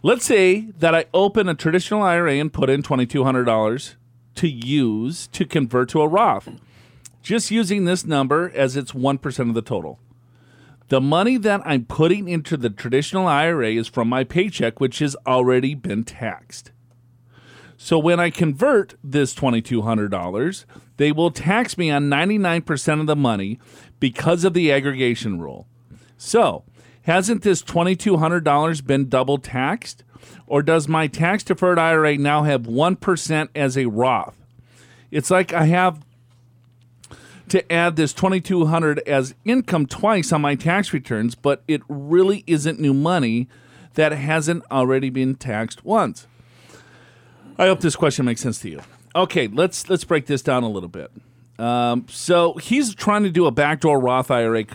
Let's 0.01 0.25
say 0.25 0.67
that 0.79 0.93
I 0.93 1.05
open 1.13 1.47
a 1.47 1.55
traditional 1.55 2.03
IRA 2.03 2.33
and 2.33 2.51
put 2.51 2.69
in 2.69 2.83
$2,200 2.83 3.95
to 4.35 4.47
use 4.49 5.27
to 5.27 5.45
convert 5.45 5.87
to 5.89 6.01
a 6.01 6.09
Roth, 6.09 6.49
just 7.21 7.49
using 7.49 7.85
this 7.85 8.05
number 8.05 8.51
as 8.53 8.75
it's 8.75 8.91
1% 8.91 9.39
of 9.47 9.53
the 9.53 9.61
total. 9.61 9.97
The 10.89 10.99
money 10.99 11.37
that 11.37 11.61
I'm 11.63 11.85
putting 11.85 12.27
into 12.27 12.57
the 12.57 12.69
traditional 12.69 13.27
IRA 13.27 13.71
is 13.71 13.87
from 13.87 14.09
my 14.09 14.25
paycheck, 14.25 14.81
which 14.81 14.99
has 14.99 15.15
already 15.25 15.73
been 15.73 16.03
taxed. 16.03 16.72
So 17.83 17.99
when 17.99 18.17
I 18.17 18.29
convert 18.29 18.95
this 19.03 19.35
$2,200, 19.35 20.65
they 20.95 21.11
will 21.11 21.31
tax 21.31 21.77
me 21.77 21.91
on 21.91 22.05
99% 22.05 23.01
of 23.01 23.07
the 23.07 23.15
money 23.17 23.59
because 23.99 24.45
of 24.45 24.53
the 24.53 24.71
aggregation 24.71 25.37
rule. 25.37 25.67
So, 26.17 26.63
hasn't 27.01 27.41
this 27.41 27.61
$2,200 27.61 28.87
been 28.87 29.09
double 29.09 29.37
taxed? 29.37 30.05
Or 30.47 30.63
does 30.63 30.87
my 30.87 31.07
tax 31.07 31.43
deferred 31.43 31.77
IRA 31.77 32.17
now 32.17 32.43
have 32.43 32.61
1% 32.61 33.49
as 33.53 33.77
a 33.77 33.87
Roth? 33.87 34.37
It's 35.11 35.29
like 35.29 35.51
I 35.51 35.65
have 35.65 36.05
to 37.49 37.69
add 37.69 37.97
this 37.97 38.13
2200 38.13 38.99
as 38.99 39.35
income 39.43 39.87
twice 39.87 40.31
on 40.31 40.39
my 40.39 40.55
tax 40.55 40.93
returns, 40.93 41.35
but 41.35 41.63
it 41.67 41.81
really 41.89 42.45
isn't 42.47 42.79
new 42.79 42.93
money 42.93 43.49
that 43.95 44.13
hasn't 44.13 44.63
already 44.71 45.09
been 45.09 45.35
taxed 45.35 45.83
once. 45.83 46.27
I 47.57 47.67
hope 47.67 47.79
this 47.81 47.95
question 47.95 48.25
makes 48.25 48.41
sense 48.41 48.59
to 48.61 48.69
you. 48.69 48.81
Okay, 49.15 49.47
let's 49.47 49.89
let's 49.89 50.03
break 50.03 50.25
this 50.25 50.41
down 50.41 50.63
a 50.63 50.69
little 50.69 50.89
bit. 50.89 51.11
Um, 51.59 52.05
so 52.09 52.53
he's 52.55 52.95
trying 52.95 53.23
to 53.23 53.29
do 53.29 53.45
a 53.45 53.51
backdoor 53.51 53.99
Roth 53.99 54.31
IRA 54.31 54.63
c- 54.63 54.69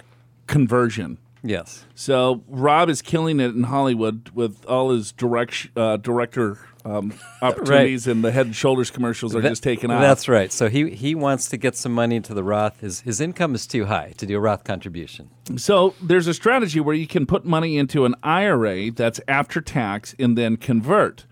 conversion. 0.46 1.18
yes. 1.42 1.84
So 1.94 2.42
Rob 2.48 2.88
is 2.88 3.02
killing 3.02 3.40
it 3.40 3.54
in 3.54 3.64
Hollywood 3.64 4.30
with 4.32 4.64
all 4.66 4.90
his 4.90 5.10
direct 5.12 5.68
uh, 5.76 5.96
director 5.96 6.58
um, 6.84 7.12
opportunities, 7.42 8.06
and 8.06 8.24
the 8.24 8.30
Head 8.30 8.46
and 8.46 8.54
Shoulders 8.56 8.90
commercials 8.92 9.34
are 9.34 9.40
That- 9.40 9.48
just 9.50 9.62
taken 9.64 9.90
off. 9.90 10.00
That's 10.00 10.28
right. 10.28 10.50
So 10.52 10.68
he, 10.68 10.90
he 10.90 11.14
wants 11.16 11.48
to 11.50 11.56
get 11.56 11.76
some 11.76 11.92
money 11.92 12.14
into 12.16 12.32
the 12.32 12.44
Roth. 12.44 12.80
His, 12.80 13.00
his 13.00 13.20
income 13.20 13.54
is 13.56 13.66
too 13.66 13.86
high 13.86 14.14
to 14.16 14.24
do 14.26 14.36
a 14.36 14.40
Roth 14.40 14.62
contribution. 14.64 15.30
So 15.56 15.94
there's 16.00 16.28
a 16.28 16.34
strategy 16.34 16.78
where 16.80 16.94
you 16.94 17.08
can 17.08 17.26
put 17.26 17.44
money 17.44 17.76
into 17.76 18.04
an 18.04 18.14
IRA 18.22 18.92
that's 18.92 19.20
after 19.26 19.60
tax 19.60 20.14
and 20.18 20.38
then 20.38 20.56
convert. 20.56 21.24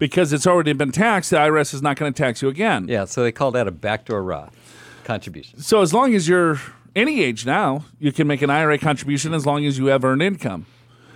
Because 0.00 0.32
it's 0.32 0.46
already 0.46 0.72
been 0.72 0.90
taxed, 0.90 1.30
the 1.30 1.36
IRS 1.36 1.72
is 1.74 1.82
not 1.82 1.96
going 1.96 2.12
to 2.12 2.20
tax 2.20 2.42
you 2.42 2.48
again. 2.48 2.88
Yeah, 2.88 3.04
so 3.04 3.22
they 3.22 3.30
call 3.30 3.52
that 3.52 3.68
a 3.68 3.70
backdoor 3.70 4.22
Roth 4.24 4.56
contribution. 5.04 5.60
So 5.60 5.82
as 5.82 5.94
long 5.94 6.14
as 6.14 6.26
you're 6.26 6.58
any 6.96 7.22
age 7.22 7.46
now, 7.46 7.84
you 8.00 8.10
can 8.10 8.26
make 8.26 8.42
an 8.42 8.50
IRA 8.50 8.78
contribution 8.78 9.32
as 9.34 9.44
long 9.46 9.64
as 9.66 9.78
you 9.78 9.86
have 9.86 10.02
earned 10.04 10.22
income. 10.22 10.66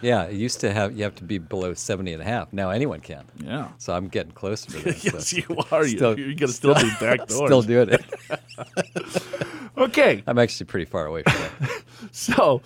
Yeah, 0.03 0.25
it 0.25 0.35
used 0.35 0.61
to 0.61 0.71
have 0.71 0.95
you 0.95 1.03
have 1.05 1.15
to 1.15 1.25
be 1.25 1.39
below 1.39 1.73
70 1.73 2.13
and 2.13 2.21
a 2.21 2.27
half. 2.27 2.53
Now 2.53 2.69
anyone 2.69 3.01
can. 3.01 3.25
Yeah. 3.43 3.69
So 3.79 3.95
I'm 3.95 4.09
getting 4.09 4.33
closer 4.33 4.71
to 4.73 4.79
that. 4.85 5.03
yes, 5.03 5.29
so 5.31 5.37
you 5.39 5.59
are. 5.73 5.87
You- 5.87 5.97
Still- 5.97 6.19
You're 6.19 6.27
going 6.35 6.39
to 6.39 6.49
still 6.49 6.75
do 6.75 6.91
back 7.01 7.27
doors. 7.27 7.49
Still 7.49 7.63
doing 7.63 7.89
it. 7.89 8.05
okay. 9.79 10.23
I'm 10.27 10.39
actually 10.39 10.67
pretty 10.67 10.85
far 10.85 11.07
away 11.07 11.23
from 11.23 11.33
that. 11.41 11.83
So, 12.13 12.61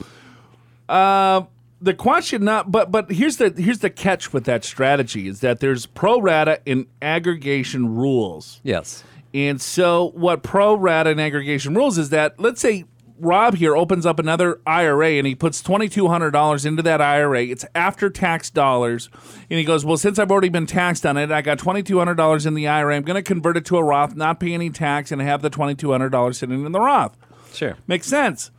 uh, 0.88 1.42
the 1.80 1.94
question 1.94 2.44
not, 2.44 2.70
but 2.72 2.90
but 2.90 3.10
here's 3.10 3.36
the 3.36 3.50
here's 3.56 3.78
the 3.78 3.90
catch 3.90 4.32
with 4.32 4.44
that 4.44 4.64
strategy 4.64 5.28
is 5.28 5.40
that 5.40 5.60
there's 5.60 5.86
pro 5.86 6.20
rata 6.20 6.60
and 6.66 6.86
aggregation 7.00 7.94
rules. 7.96 8.60
Yes. 8.62 9.04
And 9.34 9.60
so, 9.60 10.10
what 10.14 10.42
pro 10.42 10.74
rata 10.74 11.10
and 11.10 11.20
aggregation 11.20 11.74
rules 11.74 11.98
is 11.98 12.10
that 12.10 12.40
let's 12.40 12.60
say 12.60 12.84
Rob 13.20 13.56
here 13.56 13.76
opens 13.76 14.06
up 14.06 14.18
another 14.18 14.60
IRA 14.66 15.12
and 15.12 15.26
he 15.26 15.34
puts 15.34 15.62
twenty 15.62 15.88
two 15.88 16.08
hundred 16.08 16.30
dollars 16.30 16.64
into 16.64 16.82
that 16.82 17.00
IRA. 17.00 17.44
It's 17.44 17.64
after 17.74 18.10
tax 18.10 18.50
dollars, 18.50 19.08
and 19.50 19.58
he 19.58 19.64
goes, 19.64 19.84
"Well, 19.84 19.96
since 19.96 20.18
I've 20.18 20.30
already 20.30 20.48
been 20.48 20.66
taxed 20.66 21.04
on 21.04 21.16
it, 21.16 21.30
I 21.30 21.42
got 21.42 21.58
twenty 21.58 21.82
two 21.82 21.98
hundred 21.98 22.14
dollars 22.14 22.46
in 22.46 22.54
the 22.54 22.66
IRA. 22.68 22.96
I'm 22.96 23.02
going 23.02 23.16
to 23.16 23.22
convert 23.22 23.56
it 23.56 23.64
to 23.66 23.76
a 23.76 23.84
Roth, 23.84 24.16
not 24.16 24.40
pay 24.40 24.54
any 24.54 24.70
tax, 24.70 25.12
and 25.12 25.20
have 25.20 25.42
the 25.42 25.50
twenty 25.50 25.74
two 25.74 25.92
hundred 25.92 26.10
dollars 26.10 26.38
sitting 26.38 26.64
in 26.64 26.72
the 26.72 26.80
Roth." 26.80 27.16
Sure. 27.52 27.76
Makes 27.86 28.06
sense. 28.06 28.50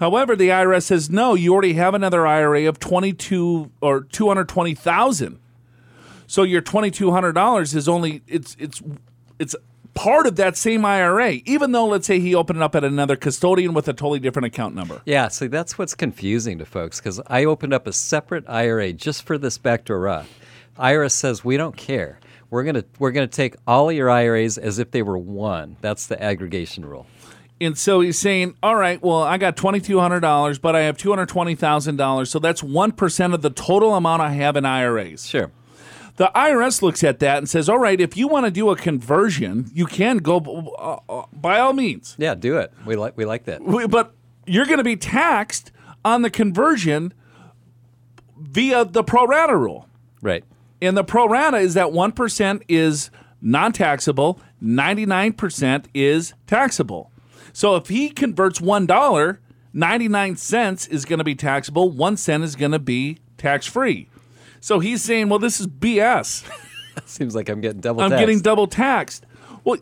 However, 0.00 0.36
the 0.36 0.48
IRS 0.48 0.84
says 0.84 1.10
no. 1.10 1.34
You 1.34 1.52
already 1.52 1.74
have 1.74 1.94
another 1.94 2.26
IRA 2.26 2.68
of 2.68 2.78
twenty 2.78 3.12
two 3.12 3.70
or 3.80 4.02
two 4.02 4.28
hundred 4.28 4.48
twenty 4.48 4.74
thousand. 4.74 5.40
So 6.26 6.42
your 6.42 6.60
twenty 6.60 6.90
two 6.90 7.10
hundred 7.10 7.32
dollars 7.32 7.74
is 7.74 7.88
only 7.88 8.22
it's 8.26 8.56
it's 8.58 8.82
it's 9.38 9.56
part 9.94 10.26
of 10.26 10.36
that 10.36 10.56
same 10.56 10.84
IRA. 10.84 11.32
Even 11.44 11.72
though 11.72 11.86
let's 11.86 12.06
say 12.06 12.20
he 12.20 12.34
opened 12.34 12.58
it 12.58 12.62
up 12.62 12.76
at 12.76 12.84
another 12.84 13.16
custodian 13.16 13.74
with 13.74 13.88
a 13.88 13.92
totally 13.92 14.20
different 14.20 14.46
account 14.46 14.74
number. 14.74 15.02
Yeah, 15.04 15.28
see 15.28 15.48
that's 15.48 15.76
what's 15.76 15.94
confusing 15.94 16.58
to 16.58 16.64
folks 16.64 17.00
because 17.00 17.20
I 17.26 17.44
opened 17.44 17.74
up 17.74 17.86
a 17.86 17.92
separate 17.92 18.44
IRA 18.48 18.92
just 18.92 19.24
for 19.24 19.36
this 19.38 19.58
backdoor 19.58 19.98
Roth. 19.98 20.28
IRS 20.78 21.12
says 21.12 21.44
we 21.44 21.56
don't 21.56 21.76
care. 21.76 22.20
We're 22.50 22.62
gonna 22.62 22.84
we're 22.98 23.10
gonna 23.10 23.26
take 23.26 23.56
all 23.66 23.90
of 23.90 23.96
your 23.96 24.08
IRAs 24.08 24.56
as 24.58 24.78
if 24.78 24.92
they 24.92 25.02
were 25.02 25.18
one. 25.18 25.76
That's 25.80 26.06
the 26.06 26.22
aggregation 26.22 26.84
rule. 26.84 27.06
And 27.60 27.76
so 27.76 28.00
he's 28.00 28.18
saying, 28.18 28.54
all 28.62 28.76
right, 28.76 29.02
well, 29.02 29.22
I 29.22 29.36
got 29.36 29.56
$2,200, 29.56 30.60
but 30.60 30.76
I 30.76 30.82
have 30.82 30.96
$220,000. 30.96 32.26
So 32.28 32.38
that's 32.38 32.62
1% 32.62 33.34
of 33.34 33.42
the 33.42 33.50
total 33.50 33.94
amount 33.96 34.22
I 34.22 34.30
have 34.30 34.56
in 34.56 34.64
IRAs. 34.64 35.26
Sure. 35.26 35.50
The 36.16 36.30
IRS 36.34 36.82
looks 36.82 37.02
at 37.04 37.18
that 37.20 37.38
and 37.38 37.48
says, 37.48 37.68
all 37.68 37.78
right, 37.78 38.00
if 38.00 38.16
you 38.16 38.28
want 38.28 38.46
to 38.46 38.50
do 38.50 38.70
a 38.70 38.76
conversion, 38.76 39.70
you 39.72 39.86
can 39.86 40.18
go 40.18 40.38
uh, 40.78 40.98
uh, 41.12 41.26
by 41.32 41.58
all 41.60 41.72
means. 41.72 42.16
Yeah, 42.18 42.34
do 42.34 42.58
it. 42.58 42.72
We 42.84 42.96
like 42.96 43.16
we 43.16 43.24
like 43.24 43.44
that. 43.44 43.62
We- 43.62 43.86
But 43.86 44.14
you're 44.46 44.66
going 44.66 44.78
to 44.78 44.84
be 44.84 44.96
taxed 44.96 45.70
on 46.04 46.22
the 46.22 46.30
conversion 46.30 47.12
via 48.36 48.84
the 48.84 49.02
pro 49.04 49.26
rata 49.26 49.56
rule. 49.56 49.88
Right. 50.20 50.44
And 50.82 50.96
the 50.96 51.04
pro 51.04 51.28
rata 51.28 51.58
is 51.58 51.74
that 51.74 51.88
1% 51.88 52.62
is 52.68 53.10
non 53.40 53.72
taxable, 53.72 54.40
99% 54.62 55.86
is 55.94 56.34
taxable. 56.46 57.10
So 57.58 57.74
if 57.74 57.88
he 57.88 58.10
converts 58.10 58.60
$1, 58.60 59.38
99 59.72 60.36
cents 60.36 60.86
is 60.86 61.04
going 61.04 61.18
to 61.18 61.24
be 61.24 61.34
taxable, 61.34 61.90
1 61.90 62.16
cent 62.16 62.44
is 62.44 62.54
going 62.54 62.70
to 62.70 62.78
be 62.78 63.18
tax 63.36 63.66
free. 63.66 64.08
So 64.60 64.78
he's 64.78 65.02
saying, 65.02 65.28
well, 65.28 65.40
this 65.40 65.58
is 65.58 65.66
BS. 65.66 66.48
Seems 67.04 67.34
like 67.34 67.48
I'm 67.48 67.60
getting 67.60 67.80
double 67.80 68.00
I'm 68.00 68.10
taxed. 68.10 68.20
getting 68.22 68.40
double 68.42 68.68
taxed. 68.68 69.26
Well, 69.64 69.78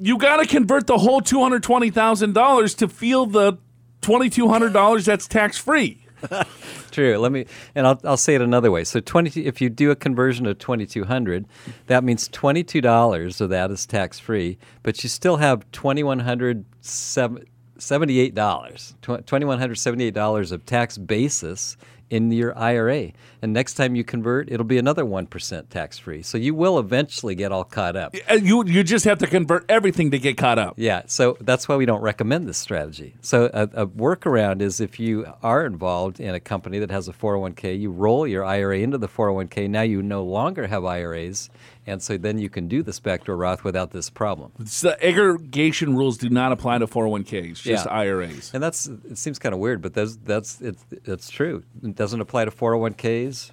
you 0.00 0.18
got 0.18 0.38
to 0.38 0.46
convert 0.48 0.88
the 0.88 0.98
whole 0.98 1.20
$220,000 1.20 2.76
to 2.78 2.88
feel 2.88 3.26
the 3.26 3.58
$2,200 4.02 5.04
that's 5.04 5.28
tax 5.28 5.56
free. 5.56 6.03
True. 6.90 7.18
Let 7.18 7.32
me, 7.32 7.46
and 7.74 7.86
I'll, 7.86 8.00
I'll 8.04 8.16
say 8.16 8.34
it 8.34 8.40
another 8.40 8.70
way. 8.70 8.84
So, 8.84 9.00
twenty. 9.00 9.44
If 9.46 9.60
you 9.60 9.68
do 9.68 9.90
a 9.90 9.96
conversion 9.96 10.46
of 10.46 10.58
twenty 10.58 10.86
two 10.86 11.04
hundred, 11.04 11.46
that 11.86 12.04
means 12.04 12.28
twenty 12.28 12.62
two 12.62 12.80
dollars 12.80 13.40
of 13.40 13.50
that 13.50 13.70
is 13.70 13.86
tax 13.86 14.18
free, 14.18 14.58
but 14.82 15.02
you 15.02 15.08
still 15.08 15.36
have 15.36 15.70
twenty 15.72 16.02
one 16.02 16.20
hundred 16.20 16.64
seventy 16.80 18.20
eight 18.20 18.34
dollars, 18.34 18.94
twenty 19.02 19.44
one 19.44 19.58
hundred 19.58 19.76
seventy 19.76 20.04
eight 20.04 20.14
dollars 20.14 20.52
of 20.52 20.64
tax 20.66 20.98
basis 20.98 21.76
in 22.10 22.30
your 22.32 22.56
IRA. 22.56 23.12
And 23.42 23.52
next 23.52 23.74
time 23.74 23.94
you 23.94 24.04
convert, 24.04 24.50
it'll 24.50 24.64
be 24.64 24.78
another 24.78 25.04
one 25.04 25.26
percent 25.26 25.70
tax 25.70 25.98
free. 25.98 26.22
So 26.22 26.38
you 26.38 26.54
will 26.54 26.78
eventually 26.78 27.34
get 27.34 27.52
all 27.52 27.64
caught 27.64 27.96
up. 27.96 28.14
Uh, 28.30 28.34
You, 28.34 28.64
you 28.66 28.82
just 28.82 29.04
have 29.04 29.18
to 29.18 29.26
convert 29.26 29.64
everything 29.68 30.10
to 30.12 30.18
get 30.18 30.36
caught 30.36 30.58
up. 30.58 30.74
Yeah, 30.76 31.02
so 31.06 31.36
that's 31.40 31.68
why 31.68 31.76
we 31.76 31.86
don't 31.86 32.00
recommend 32.02 32.48
this 32.48 32.58
strategy. 32.58 33.14
So 33.20 33.50
a, 33.52 33.62
a 33.82 33.86
workaround 33.86 34.60
is 34.60 34.80
if 34.80 34.98
you 35.00 35.26
are 35.42 35.64
involved 35.66 36.20
in 36.20 36.34
a 36.34 36.40
company 36.40 36.78
that 36.78 36.90
has 36.90 37.08
a 37.08 37.12
401k, 37.12 37.78
you 37.78 37.90
roll 37.90 38.26
your 38.26 38.44
IRA 38.44 38.78
into 38.78 38.98
the 38.98 39.08
401k. 39.08 39.68
Now 39.68 39.82
you 39.82 40.02
no 40.02 40.22
longer 40.24 40.66
have 40.66 40.84
IRAs, 40.84 41.50
and 41.86 42.02
so 42.02 42.16
then 42.16 42.38
you 42.38 42.48
can 42.48 42.68
do 42.68 42.82
this 42.82 42.98
backdoor 43.00 43.36
Roth 43.36 43.64
without 43.64 43.90
this 43.90 44.08
problem. 44.10 44.52
So 44.66 44.88
the 44.90 45.06
aggregation 45.06 45.96
rules 45.96 46.16
do 46.18 46.28
not 46.30 46.52
apply 46.52 46.78
to 46.78 46.86
401ks, 46.86 47.60
just 47.62 47.86
Yeah. 47.86 47.92
IRAs. 47.92 48.50
And 48.54 48.62
that's 48.62 48.86
it 48.86 49.18
seems 49.18 49.38
kind 49.38 49.52
of 49.54 49.58
weird, 49.60 49.82
but 49.82 49.94
that's 49.94 50.16
that's 50.16 50.60
it's 50.60 50.84
it's 51.04 51.30
true. 51.30 51.62
It 51.94 51.98
doesn't 51.98 52.20
apply 52.20 52.44
to 52.46 52.50
401ks, 52.50 53.52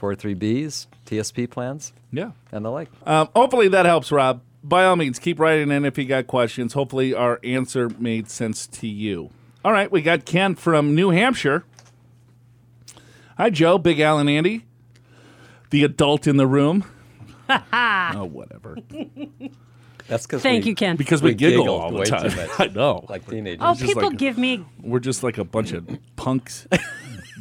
403bs, 0.00 0.86
TSP 1.04 1.50
plans, 1.50 1.92
Yeah. 2.10 2.30
and 2.50 2.64
the 2.64 2.70
like. 2.70 2.88
Um, 3.06 3.28
hopefully 3.36 3.68
that 3.68 3.84
helps, 3.84 4.10
Rob. 4.10 4.40
by 4.62 4.86
all 4.86 4.96
means, 4.96 5.18
keep 5.18 5.38
writing 5.38 5.70
in 5.70 5.84
if 5.84 5.98
you 5.98 6.06
got 6.06 6.26
questions. 6.26 6.72
Hopefully, 6.72 7.12
our 7.12 7.38
answer 7.44 7.90
made 7.98 8.30
sense 8.30 8.66
to 8.68 8.88
you. 8.88 9.28
All 9.62 9.70
right, 9.72 9.92
we 9.92 10.00
got 10.00 10.24
Ken 10.24 10.54
from 10.54 10.94
New 10.94 11.10
Hampshire. 11.10 11.64
Hi, 13.36 13.50
Joe, 13.50 13.76
Big 13.76 14.00
Al, 14.00 14.18
and 14.18 14.30
Andy, 14.30 14.64
the 15.68 15.84
adult 15.84 16.26
in 16.26 16.38
the 16.38 16.46
room. 16.46 16.86
oh, 17.50 18.24
whatever. 18.32 18.78
That's 20.08 20.24
because 20.26 20.40
Thank 20.42 20.64
you, 20.64 20.74
Ken. 20.74 20.96
Because 20.96 21.20
we, 21.22 21.32
We 21.32 21.34
giggle 21.34 21.64
giggled 21.64 21.80
all 21.82 21.90
the 21.90 21.98
way 21.98 22.04
too 22.04 22.10
time. 22.12 22.34
much. 22.34 22.48
I 22.60 22.66
know. 22.68 23.04
like 23.10 23.28
teenagers. 23.28 23.60
oh, 23.62 23.74
just 23.74 23.84
people 23.84 24.08
like- 24.08 24.16
give 24.18 24.38
me 24.38 24.64
We're 24.82 25.00
just 25.00 25.22
like 25.22 25.36
a 25.36 25.44
bunch 25.44 25.72
of 25.72 25.86
punks. 26.16 26.66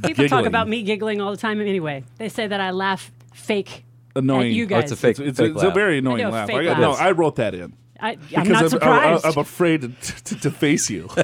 people 0.04 0.28
talk 0.28 0.46
about 0.46 0.68
me 0.68 0.84
giggling 0.84 1.22
all 1.22 1.32
the 1.32 1.38
time. 1.38 1.60
Anyway, 1.62 2.04
they 2.18 2.30
say 2.30 2.48
that 2.48 2.62
I 2.62 2.72
laugh 2.72 3.12
fake 3.34 3.84
Annoying. 4.16 4.48
at 4.48 4.54
you 4.54 4.66
Oh, 4.66 4.68
guys. 4.68 4.84
it's 4.84 4.92
a 4.92 4.96
fake- 4.96 5.20
It's, 5.20 5.20
it's, 5.20 5.40
fake 5.40 5.52
it's 5.56 5.64
a 5.64 5.72
very 5.72 5.98
annoying 6.00 6.18
do 6.20 6.28
a 6.28 6.30
laugh. 6.30 6.50
I, 6.50 6.64
got- 6.64 6.80
no. 6.80 6.92
I 6.92 7.12
wrote 7.12 7.38
that 7.38 7.56
in. 7.56 7.74
I, 8.00 8.12
I'm 8.12 8.20
because 8.20 8.48
not 8.50 8.64
I'm, 8.64 8.70
surprised. 8.70 9.26
I, 9.26 9.30
am 9.30 9.38
afraid 9.38 9.82
to, 9.82 9.90
to, 10.26 10.40
to 10.42 10.52
face 10.52 10.90
you. 10.90 11.10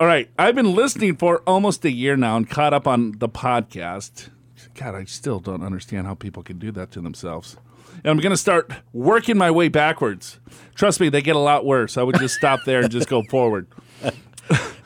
All 0.00 0.06
right, 0.06 0.30
I've 0.38 0.54
been 0.54 0.74
listening 0.74 1.16
for 1.16 1.42
almost 1.46 1.84
a 1.84 1.90
year 1.90 2.16
now 2.16 2.36
and 2.36 2.48
caught 2.48 2.72
up 2.72 2.86
on 2.86 3.12
the 3.18 3.28
podcast. 3.28 4.28
God, 4.74 4.94
I 4.94 5.04
still 5.04 5.40
don't 5.40 5.62
understand 5.62 6.06
how 6.06 6.14
people 6.14 6.42
can 6.44 6.58
do 6.58 6.70
that 6.72 6.92
to 6.92 7.00
themselves. 7.00 7.56
And 8.04 8.06
I'm 8.06 8.18
going 8.18 8.30
to 8.30 8.36
start 8.36 8.70
working 8.92 9.36
my 9.36 9.50
way 9.50 9.68
backwards. 9.68 10.38
Trust 10.76 11.00
me, 11.00 11.08
they 11.08 11.20
get 11.20 11.34
a 11.34 11.40
lot 11.40 11.64
worse. 11.66 11.96
I 11.96 12.04
would 12.04 12.16
just 12.18 12.36
stop 12.36 12.60
there 12.64 12.80
and 12.82 12.90
just 12.92 13.08
go 13.08 13.24
forward. 13.28 13.66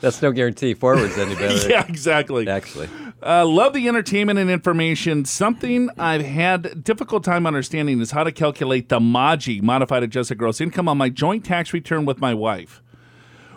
That's 0.03 0.21
no 0.21 0.33
guarantee 0.33 0.73
forwards 0.73 1.17
any 1.17 1.33
better. 1.33 1.69
Yeah, 1.69 1.85
exactly. 1.87 2.45
Actually, 2.49 2.89
Uh, 3.25 3.45
love 3.45 3.71
the 3.71 3.87
entertainment 3.87 4.37
and 4.37 4.51
information. 4.51 5.23
Something 5.23 5.89
I've 5.97 6.25
had 6.25 6.83
difficult 6.83 7.23
time 7.23 7.47
understanding 7.47 8.01
is 8.01 8.11
how 8.11 8.25
to 8.25 8.31
calculate 8.33 8.89
the 8.89 8.99
MAGI, 8.99 9.61
modified 9.61 10.03
adjusted 10.03 10.35
gross 10.37 10.59
income, 10.59 10.89
on 10.89 10.97
my 10.97 11.07
joint 11.07 11.45
tax 11.45 11.71
return 11.71 12.03
with 12.03 12.19
my 12.19 12.33
wife. 12.33 12.81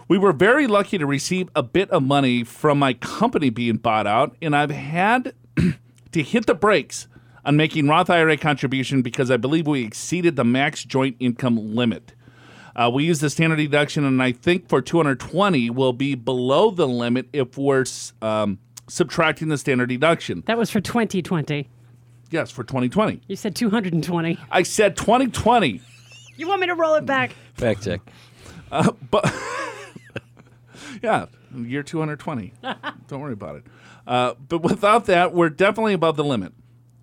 We 0.07 0.19
were 0.19 0.33
very 0.33 0.69
lucky 0.69 0.99
to 0.99 1.05
receive 1.07 1.49
a 1.57 1.65
bit 1.65 1.91
of 1.91 2.05
money 2.05 2.45
from 2.45 2.79
my 2.79 2.93
company 2.95 3.51
being 3.51 3.79
bought 3.79 4.07
out, 4.07 4.37
and 4.41 4.55
I've 4.55 4.71
had 4.71 5.35
to 6.13 6.23
hit 6.23 6.47
the 6.47 6.55
brakes 6.55 7.09
on 7.45 7.57
making 7.57 7.89
Roth 7.89 8.09
IRA 8.09 8.37
contribution 8.37 9.03
because 9.03 9.33
I 9.33 9.37
believe 9.37 9.67
we 9.67 9.83
exceeded 9.85 10.37
the 10.37 10.45
max 10.45 10.85
joint 10.85 11.17
income 11.19 11.75
limit. 11.75 12.13
Uh, 12.77 12.91
we 12.93 13.05
use 13.05 13.21
the 13.21 13.31
standard 13.31 13.57
deduction, 13.57 14.05
and 14.05 14.23
I 14.23 14.33
think 14.33 14.69
for 14.69 14.83
220 14.83 15.71
we'll 15.71 15.95
be 15.95 16.15
below 16.15 16.71
the 16.71 16.87
limit 16.87 17.27
if 17.33 17.57
we're 17.57 17.87
um, 18.21 18.59
subtracting 18.87 19.49
the 19.49 19.57
standard 19.57 19.89
deduction. 19.89 20.43
that 20.47 20.59
was 20.59 20.69
for 20.71 20.83
2020. 20.83 21.69
Yes, 22.31 22.51
for 22.51 22.65
2020. 22.65 23.23
You 23.29 23.37
said 23.37 23.57
220. 23.57 24.39
I 24.51 24.63
said 24.63 24.95
2020. 24.97 25.81
You 26.37 26.49
want 26.49 26.61
me 26.61 26.67
to 26.67 26.75
roll 26.75 26.97
it 26.97 27.07
back? 27.07 27.33
fact 27.55 27.83
check. 27.85 28.01
Yeah, 31.03 31.27
year 31.55 31.83
220. 31.83 32.53
Don't 33.09 33.21
worry 33.21 33.35
about 33.35 33.57
it. 33.57 33.65
Uh, 34.07 34.33
but 34.49 34.63
without 34.63 35.05
that, 35.07 35.35
we're 35.35 35.51
definitely 35.51 35.95
above 35.95 36.17
the 36.17 36.23
limit. 36.25 36.53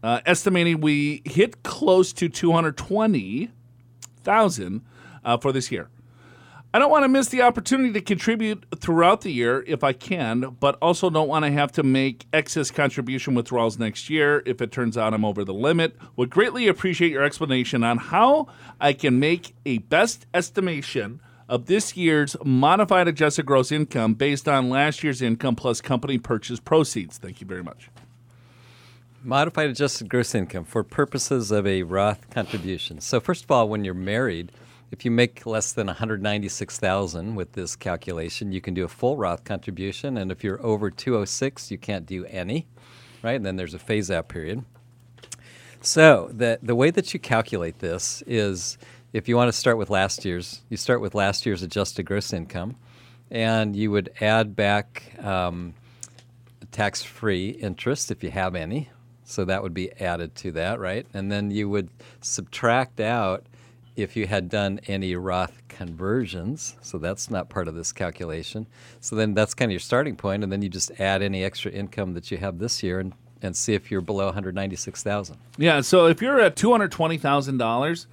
Uh, 0.02 0.22
estimating 0.26 0.80
we 0.82 1.22
hit 1.26 1.62
close 1.64 2.12
to 2.14 2.28
220,000 2.30 4.82
uh, 5.24 5.38
for 5.38 5.52
this 5.52 5.72
year. 5.72 5.90
I 6.76 6.80
don't 6.80 6.90
want 6.90 7.04
to 7.04 7.08
miss 7.08 7.28
the 7.28 7.44
opportunity 7.44 7.94
to 7.94 8.02
contribute 8.02 8.66
throughout 8.78 9.22
the 9.22 9.32
year 9.32 9.64
if 9.68 9.84
I 9.84 9.94
can, 9.94 10.58
but 10.60 10.76
also 10.82 11.12
don't 11.12 11.28
want 11.28 11.46
to 11.46 11.52
have 11.52 11.72
to 11.74 11.84
make 11.84 12.26
excess 12.34 12.72
contribution 12.72 13.36
withdrawals 13.36 13.78
next 13.78 14.10
year 14.10 14.42
if 14.48 14.60
it 14.60 14.72
turns 14.72 14.98
out 14.98 15.14
I'm 15.14 15.24
over 15.24 15.46
the 15.46 15.54
limit. 15.54 15.96
Would 16.16 16.32
greatly 16.32 16.68
appreciate 16.68 17.12
your 17.12 17.22
explanation 17.22 17.84
on 17.84 18.00
how 18.00 18.48
I 18.82 18.94
can 18.94 19.20
make 19.20 19.54
a 19.68 19.78
best 19.78 20.26
estimation 20.34 21.20
of 21.48 21.68
this 21.68 21.96
year's 21.96 22.36
modified 22.44 23.08
adjusted 23.08 23.46
gross 23.46 23.72
income 23.72 24.16
based 24.16 24.48
on 24.48 24.72
last 24.72 25.04
year's 25.04 25.22
income 25.22 25.56
plus 25.56 25.80
company 25.80 26.18
purchase 26.18 26.60
proceeds. 26.60 27.20
Thank 27.20 27.40
you 27.40 27.46
very 27.46 27.62
much. 27.62 27.92
Modified 29.24 29.70
adjusted 29.70 30.10
gross 30.10 30.34
income 30.34 30.64
for 30.66 30.84
purposes 30.84 31.52
of 31.52 31.68
a 31.68 31.84
Roth 31.84 32.28
contribution. 32.32 33.00
So 33.00 33.20
first 33.20 33.44
of 33.44 33.52
all, 33.52 33.70
when 33.70 33.86
you're 33.86 33.94
married, 33.94 34.52
if 34.94 35.04
you 35.04 35.10
make 35.10 35.48
less 35.48 35.74
than 35.74 35.88
196,000 35.88 37.34
with 37.34 37.54
this 37.54 37.76
calculation, 37.76 38.52
you 38.52 38.62
can 38.62 38.76
do 38.76 38.84
a 38.84 38.88
full 38.88 39.18
Roth 39.18 39.44
contribution, 39.44 40.18
and 40.18 40.32
if 40.32 40.44
you're 40.44 40.64
over 40.64 40.92
206, 40.92 41.72
you 41.72 41.80
can't 41.80 42.06
do 42.06 42.26
any, 42.26 42.68
right? 43.24 43.34
And 43.34 43.44
then 43.44 43.56
there's 43.56 43.74
a 43.74 43.80
phase 43.80 44.12
out 44.12 44.30
period. 44.30 44.64
So 45.82 46.30
the 46.32 46.60
the 46.62 46.76
way 46.76 46.92
that 46.92 47.12
you 47.12 47.20
calculate 47.20 47.80
this 47.80 48.22
is 48.28 48.78
if 49.14 49.28
you 49.28 49.36
want 49.36 49.48
to 49.48 49.58
start 49.58 49.80
with 49.80 49.90
last 49.90 50.26
year's, 50.26 50.62
you 50.70 50.78
start 50.78 51.02
with 51.02 51.16
last 51.16 51.44
year's 51.44 51.64
adjusted 51.64 52.04
gross 52.04 52.32
income, 52.32 52.76
and 53.32 53.76
you 53.76 53.90
would 53.90 54.12
add 54.22 54.56
back 54.56 55.12
um, 55.24 55.74
tax-free 56.72 57.50
interest 57.50 58.12
if 58.12 58.24
you 58.24 58.30
have 58.30 58.54
any. 58.54 58.92
So 59.24 59.44
that 59.46 59.64
would 59.64 59.74
be 59.74 59.92
added 60.00 60.36
to 60.36 60.52
that, 60.52 60.80
right? 60.80 61.08
And 61.16 61.32
then 61.32 61.50
you 61.50 61.68
would 61.68 61.90
subtract 62.22 63.00
out 63.00 63.48
if 63.96 64.16
you 64.16 64.26
had 64.28 64.50
done 64.50 64.80
any 64.88 65.16
Roth 65.16 65.62
conversions. 65.68 66.76
So 66.82 66.98
that's 66.98 67.30
not 67.30 67.50
part 67.50 67.68
of 67.68 67.76
this 67.76 67.92
calculation. 67.92 68.68
So 69.00 69.16
then 69.16 69.34
that's 69.34 69.54
kind 69.54 69.70
of 69.70 69.74
your 69.74 69.80
starting 69.80 70.16
point, 70.16 70.44
and 70.44 70.52
then 70.52 70.62
you 70.62 70.70
just 70.70 70.92
add 71.00 71.22
any 71.22 71.44
extra 71.44 71.72
income 71.72 72.14
that 72.14 72.32
you 72.32 72.38
have 72.38 72.60
this 72.60 72.82
year 72.84 73.00
and, 73.00 73.14
and 73.42 73.56
see 73.56 73.74
if 73.74 73.92
you're 73.92 74.02
below 74.02 74.26
196,000. 74.26 75.38
Yeah, 75.58 75.82
so 75.82 76.08
if 76.08 76.22
you're 76.22 76.40
at 76.40 76.56
two 76.56 76.72
hundred 76.72 76.92
twenty 76.92 77.18
thousand 77.18 77.58
dollars, 77.58 78.08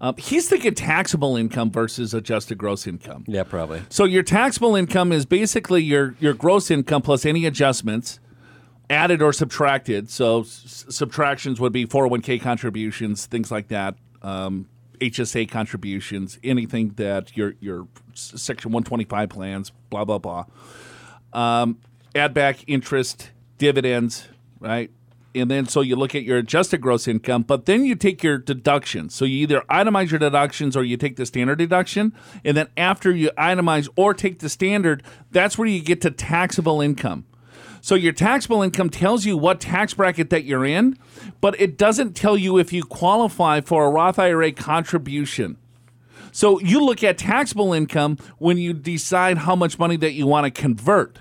uh, 0.00 0.12
he's 0.16 0.48
thinking 0.48 0.74
taxable 0.74 1.36
income 1.36 1.70
versus 1.70 2.14
adjusted 2.14 2.56
gross 2.56 2.86
income. 2.86 3.24
Yeah, 3.26 3.42
probably. 3.42 3.82
So 3.90 4.04
your 4.04 4.22
taxable 4.22 4.76
income 4.76 5.12
is 5.12 5.26
basically 5.26 5.82
your 5.82 6.14
your 6.20 6.34
gross 6.34 6.70
income 6.70 7.02
plus 7.02 7.26
any 7.26 7.44
adjustments 7.46 8.20
added 8.90 9.20
or 9.20 9.32
subtracted. 9.34 10.08
So 10.08 10.40
s- 10.42 10.86
subtractions 10.88 11.60
would 11.60 11.72
be 11.72 11.84
401k 11.86 12.40
contributions, 12.40 13.26
things 13.26 13.50
like 13.50 13.68
that, 13.68 13.96
um, 14.22 14.66
HSA 14.98 15.50
contributions, 15.50 16.38
anything 16.42 16.90
that 16.96 17.36
your 17.36 17.54
your 17.60 17.88
section 18.14 18.72
125 18.72 19.28
plans, 19.28 19.72
blah 19.90 20.04
blah 20.04 20.18
blah. 20.18 20.44
Um, 21.32 21.78
add 22.14 22.34
back 22.34 22.64
interest, 22.66 23.30
dividends, 23.58 24.28
right? 24.60 24.90
And 25.34 25.50
then 25.50 25.66
so 25.66 25.80
you 25.82 25.94
look 25.94 26.14
at 26.14 26.22
your 26.22 26.38
adjusted 26.38 26.80
gross 26.80 27.06
income, 27.06 27.42
but 27.42 27.66
then 27.66 27.84
you 27.84 27.94
take 27.94 28.22
your 28.22 28.38
deductions. 28.38 29.14
So 29.14 29.24
you 29.24 29.42
either 29.42 29.62
itemize 29.70 30.10
your 30.10 30.18
deductions 30.18 30.76
or 30.76 30.82
you 30.82 30.96
take 30.96 31.16
the 31.16 31.26
standard 31.26 31.58
deduction. 31.58 32.12
And 32.44 32.56
then 32.56 32.68
after 32.76 33.10
you 33.10 33.30
itemize 33.38 33.88
or 33.94 34.14
take 34.14 34.38
the 34.38 34.48
standard, 34.48 35.02
that's 35.30 35.58
where 35.58 35.68
you 35.68 35.82
get 35.82 36.00
to 36.02 36.10
taxable 36.10 36.80
income. 36.80 37.26
So 37.80 37.94
your 37.94 38.12
taxable 38.12 38.62
income 38.62 38.90
tells 38.90 39.24
you 39.24 39.36
what 39.36 39.60
tax 39.60 39.94
bracket 39.94 40.30
that 40.30 40.44
you're 40.44 40.64
in, 40.64 40.98
but 41.40 41.58
it 41.60 41.76
doesn't 41.76 42.14
tell 42.14 42.36
you 42.36 42.58
if 42.58 42.72
you 42.72 42.82
qualify 42.82 43.60
for 43.60 43.86
a 43.86 43.90
Roth 43.90 44.18
IRA 44.18 44.52
contribution. 44.52 45.56
So 46.32 46.60
you 46.60 46.84
look 46.84 47.02
at 47.02 47.18
taxable 47.18 47.72
income 47.72 48.18
when 48.38 48.58
you 48.58 48.72
decide 48.72 49.38
how 49.38 49.56
much 49.56 49.78
money 49.78 49.96
that 49.96 50.12
you 50.12 50.26
want 50.26 50.44
to 50.44 50.50
convert, 50.50 51.20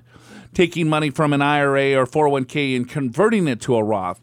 taking 0.54 0.89
money 0.89 1.10
from 1.10 1.34
an 1.34 1.41
IRA 1.41 1.96
or 1.96 2.06
401k 2.06 2.76
and 2.76 2.88
converting 2.88 3.48
it 3.48 3.62
to 3.62 3.76
a 3.76 3.84
Roth. 3.84 4.20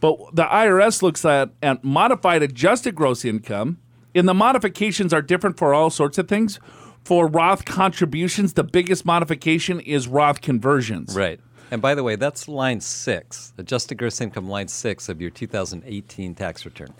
But 0.00 0.16
the 0.32 0.44
IRS 0.44 1.02
looks 1.02 1.24
at, 1.24 1.50
at 1.62 1.84
modified 1.84 2.42
adjusted 2.42 2.94
gross 2.94 3.24
income, 3.24 3.78
and 4.14 4.28
the 4.28 4.34
modifications 4.34 5.12
are 5.12 5.22
different 5.22 5.58
for 5.58 5.74
all 5.74 5.90
sorts 5.90 6.18
of 6.18 6.28
things. 6.28 6.58
For 7.04 7.26
Roth 7.26 7.64
contributions, 7.64 8.54
the 8.54 8.64
biggest 8.64 9.06
modification 9.06 9.80
is 9.80 10.08
Roth 10.08 10.40
conversions. 10.40 11.16
Right. 11.16 11.40
And 11.70 11.82
by 11.82 11.94
the 11.94 12.02
way, 12.02 12.16
that's 12.16 12.48
line 12.48 12.80
six, 12.80 13.52
adjusted 13.58 13.98
gross 13.98 14.20
income 14.20 14.48
line 14.48 14.68
six 14.68 15.08
of 15.08 15.20
your 15.20 15.30
2018 15.30 16.34
tax 16.34 16.64
return. 16.64 16.94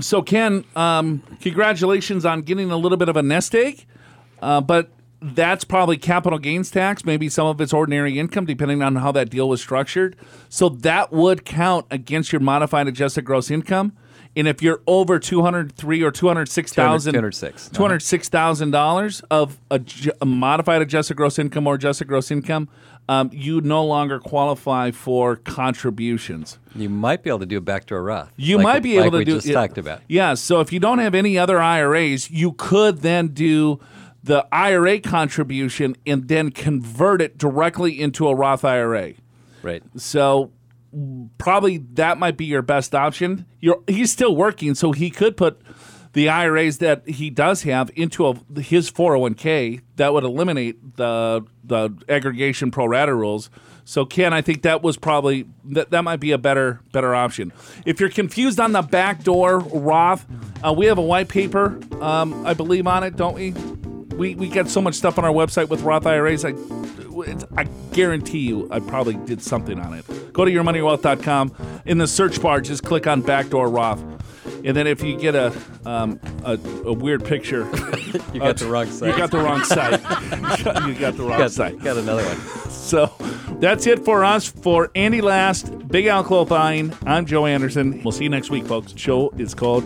So, 0.00 0.20
Ken, 0.20 0.64
um, 0.74 1.22
congratulations 1.40 2.26
on 2.26 2.42
getting 2.42 2.70
a 2.70 2.76
little 2.76 2.98
bit 2.98 3.08
of 3.08 3.16
a 3.16 3.22
nest 3.22 3.54
egg, 3.54 3.86
uh, 4.42 4.60
but 4.60 4.90
that's 5.22 5.64
probably 5.64 5.96
capital 5.96 6.38
gains 6.38 6.70
tax. 6.70 7.04
Maybe 7.04 7.30
some 7.30 7.46
of 7.46 7.60
it's 7.60 7.72
ordinary 7.72 8.18
income, 8.18 8.44
depending 8.44 8.82
on 8.82 8.96
how 8.96 9.12
that 9.12 9.30
deal 9.30 9.48
was 9.48 9.60
structured. 9.62 10.16
So 10.50 10.68
that 10.68 11.12
would 11.12 11.44
count 11.46 11.86
against 11.90 12.32
your 12.32 12.40
modified 12.40 12.86
adjusted 12.88 13.24
gross 13.24 13.50
income. 13.50 13.96
And 14.36 14.46
if 14.46 14.62
you're 14.62 14.82
over 14.86 15.18
two 15.18 15.40
hundred 15.40 15.72
three 15.72 16.02
or 16.02 16.10
two 16.10 16.28
hundred 16.28 16.50
six 16.50 16.70
thousand, 16.74 17.14
206. 17.14 17.70
two 17.70 17.80
hundred 17.80 18.02
six 18.02 18.28
thousand 18.28 18.70
dollars 18.70 19.22
of 19.30 19.58
a, 19.70 19.80
a 20.20 20.26
modified 20.26 20.82
adjusted 20.82 21.16
gross 21.16 21.38
income 21.38 21.66
or 21.66 21.76
adjusted 21.76 22.06
gross 22.06 22.30
income, 22.30 22.68
um, 23.08 23.30
you 23.32 23.60
no 23.60 23.84
longer 23.84 24.18
qualify 24.18 24.90
for 24.90 25.36
contributions. 25.36 26.58
You 26.74 26.88
might 26.88 27.22
be 27.22 27.30
able 27.30 27.40
to 27.40 27.46
do 27.46 27.60
back 27.60 27.86
to 27.86 27.94
a 27.94 27.98
backdoor 27.98 28.02
Roth. 28.02 28.32
You 28.36 28.56
like- 28.56 28.64
might 28.64 28.82
be 28.82 28.96
like 28.96 29.06
able 29.06 29.12
to 29.12 29.18
we 29.18 29.24
do. 29.24 29.34
just 29.34 29.46
yeah. 29.46 29.54
talked 29.54 29.78
about. 29.78 30.02
Yeah. 30.08 30.34
So 30.34 30.60
if 30.60 30.72
you 30.72 30.80
don't 30.80 30.98
have 30.98 31.14
any 31.14 31.38
other 31.38 31.60
IRAs, 31.60 32.30
you 32.30 32.52
could 32.52 32.98
then 32.98 33.28
do 33.28 33.80
the 34.22 34.46
IRA 34.50 34.98
contribution 35.00 35.96
and 36.04 36.26
then 36.26 36.50
convert 36.50 37.22
it 37.22 37.38
directly 37.38 38.00
into 38.00 38.26
a 38.26 38.34
Roth 38.34 38.64
IRA. 38.64 39.14
Right. 39.62 39.82
So 39.96 40.50
probably 41.38 41.78
that 41.94 42.18
might 42.18 42.36
be 42.36 42.44
your 42.44 42.62
best 42.62 42.94
option. 42.94 43.46
You're, 43.60 43.82
he's 43.86 44.10
still 44.10 44.34
working, 44.34 44.74
so 44.74 44.92
he 44.92 45.10
could 45.10 45.36
put 45.36 45.60
the 46.16 46.30
IRAs 46.30 46.78
that 46.78 47.06
he 47.06 47.28
does 47.28 47.64
have 47.64 47.90
into 47.94 48.26
a, 48.26 48.34
his 48.58 48.90
401k, 48.90 49.82
that 49.96 50.14
would 50.14 50.24
eliminate 50.24 50.96
the 50.96 51.44
the 51.62 51.90
aggregation 52.08 52.70
pro 52.70 52.86
rata 52.86 53.14
rules. 53.14 53.50
So 53.84 54.06
Ken, 54.06 54.32
I 54.32 54.40
think 54.40 54.62
that 54.62 54.82
was 54.82 54.96
probably 54.96 55.46
that, 55.66 55.90
that 55.90 56.04
might 56.04 56.16
be 56.16 56.32
a 56.32 56.38
better 56.38 56.80
better 56.90 57.14
option. 57.14 57.52
If 57.84 58.00
you're 58.00 58.08
confused 58.08 58.58
on 58.58 58.72
the 58.72 58.80
backdoor 58.80 59.58
Roth, 59.58 60.24
uh, 60.66 60.72
we 60.72 60.86
have 60.86 60.96
a 60.96 61.02
white 61.02 61.28
paper, 61.28 61.78
um, 62.00 62.46
I 62.46 62.54
believe, 62.54 62.86
on 62.86 63.04
it, 63.04 63.16
don't 63.16 63.34
we? 63.34 63.50
We 64.16 64.36
we 64.36 64.48
get 64.48 64.70
so 64.70 64.80
much 64.80 64.94
stuff 64.94 65.18
on 65.18 65.26
our 65.26 65.32
website 65.32 65.68
with 65.68 65.82
Roth 65.82 66.06
IRAs. 66.06 66.46
I 66.46 66.54
I 67.58 67.64
guarantee 67.92 68.38
you, 68.38 68.68
I 68.70 68.80
probably 68.80 69.16
did 69.26 69.42
something 69.42 69.78
on 69.78 69.92
it. 69.92 70.32
Go 70.32 70.46
to 70.46 70.50
yourmoneywealth.com. 70.50 71.82
In 71.84 71.98
the 71.98 72.06
search 72.06 72.40
bar, 72.40 72.62
just 72.62 72.84
click 72.84 73.06
on 73.06 73.20
backdoor 73.20 73.68
Roth. 73.68 74.02
And 74.66 74.76
then 74.76 74.86
if 74.86 75.02
you 75.02 75.16
get 75.16 75.34
a 75.34 75.52
um, 75.86 76.20
a, 76.44 76.58
a 76.84 76.92
weird 76.92 77.24
picture, 77.24 77.62
You 78.32 78.40
got 78.40 78.56
the 78.58 78.66
wrong 78.66 78.90
site. 78.90 79.12
you 79.12 79.16
got 79.16 79.30
the 79.30 79.38
wrong 79.38 79.64
site. 79.64 79.92
you 80.86 80.94
got 80.94 81.16
the 81.16 81.22
wrong 81.22 81.38
got, 81.38 81.52
site. 81.52 81.82
got 81.82 81.96
another 81.96 82.24
one. 82.24 82.70
So 82.70 83.12
that's 83.60 83.86
it 83.86 84.04
for 84.04 84.24
us. 84.24 84.48
For 84.48 84.88
Andi 84.88 85.22
Last, 85.22 85.88
Big 85.88 86.06
Al 86.06 86.24
Clopine, 86.24 86.94
I'm 87.06 87.26
Joe 87.26 87.46
Anderson. 87.46 88.02
We'll 88.02 88.12
see 88.12 88.24
you 88.24 88.30
next 88.30 88.50
week, 88.50 88.66
folks. 88.66 88.92
The 88.92 88.98
show 88.98 89.30
is 89.38 89.54
called 89.54 89.84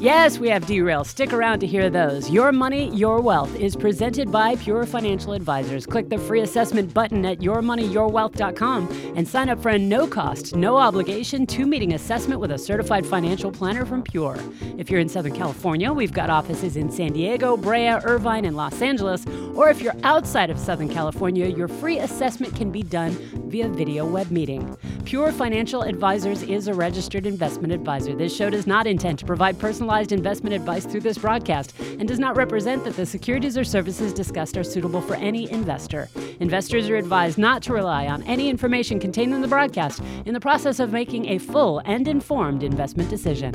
Yes, 0.00 0.38
we 0.38 0.48
have 0.48 0.64
derails. 0.64 1.08
Stick 1.08 1.34
around 1.34 1.58
to 1.58 1.66
hear 1.66 1.90
those. 1.90 2.30
Your 2.30 2.52
Money, 2.52 2.88
Your 2.96 3.20
Wealth 3.20 3.54
is 3.56 3.76
presented 3.76 4.32
by 4.32 4.56
Pure 4.56 4.86
Financial 4.86 5.34
Advisors. 5.34 5.84
Click 5.84 6.08
the 6.08 6.16
free 6.16 6.40
assessment 6.40 6.94
button 6.94 7.26
at 7.26 7.40
yourmoneyyourwealth.com 7.40 9.12
and 9.14 9.28
sign 9.28 9.50
up 9.50 9.60
for 9.60 9.68
a 9.68 9.78
no 9.78 10.06
cost, 10.06 10.56
no 10.56 10.78
obligation 10.78 11.46
two 11.46 11.66
meeting 11.66 11.92
assessment 11.92 12.40
with 12.40 12.50
a 12.50 12.56
certified 12.56 13.04
financial 13.04 13.52
planner 13.52 13.84
from 13.84 14.02
Pure. 14.02 14.38
If 14.78 14.88
you're 14.88 15.00
in 15.00 15.08
Southern 15.10 15.34
California, 15.34 15.92
we've 15.92 16.14
got 16.14 16.30
offices 16.30 16.78
in 16.78 16.90
San 16.90 17.12
Diego, 17.12 17.58
Brea, 17.58 17.90
Irvine, 18.02 18.46
and 18.46 18.56
Los 18.56 18.80
Angeles. 18.80 19.26
Or 19.54 19.68
if 19.68 19.82
you're 19.82 19.96
outside 20.02 20.48
of 20.48 20.58
Southern 20.58 20.88
California, 20.88 21.46
your 21.46 21.68
free 21.68 21.98
assessment 21.98 22.56
can 22.56 22.72
be 22.72 22.82
done 22.82 23.12
via 23.50 23.68
video 23.68 24.06
web 24.06 24.30
meeting. 24.30 24.74
Pure 25.10 25.32
Financial 25.32 25.82
Advisors 25.82 26.44
is 26.44 26.68
a 26.68 26.72
registered 26.72 27.26
investment 27.26 27.72
advisor. 27.72 28.14
This 28.14 28.32
show 28.32 28.48
does 28.48 28.64
not 28.64 28.86
intend 28.86 29.18
to 29.18 29.24
provide 29.24 29.58
personalized 29.58 30.12
investment 30.12 30.54
advice 30.54 30.86
through 30.86 31.00
this 31.00 31.18
broadcast 31.18 31.74
and 31.80 32.06
does 32.06 32.20
not 32.20 32.36
represent 32.36 32.84
that 32.84 32.94
the 32.94 33.04
securities 33.04 33.58
or 33.58 33.64
services 33.64 34.12
discussed 34.12 34.56
are 34.56 34.62
suitable 34.62 35.00
for 35.00 35.16
any 35.16 35.50
investor. 35.50 36.08
Investors 36.38 36.88
are 36.88 36.94
advised 36.94 37.38
not 37.38 37.60
to 37.64 37.72
rely 37.72 38.06
on 38.06 38.22
any 38.22 38.48
information 38.48 39.00
contained 39.00 39.34
in 39.34 39.40
the 39.40 39.48
broadcast 39.48 40.00
in 40.26 40.32
the 40.32 40.38
process 40.38 40.78
of 40.78 40.92
making 40.92 41.26
a 41.26 41.38
full 41.38 41.80
and 41.86 42.06
informed 42.06 42.62
investment 42.62 43.10
decision. 43.10 43.52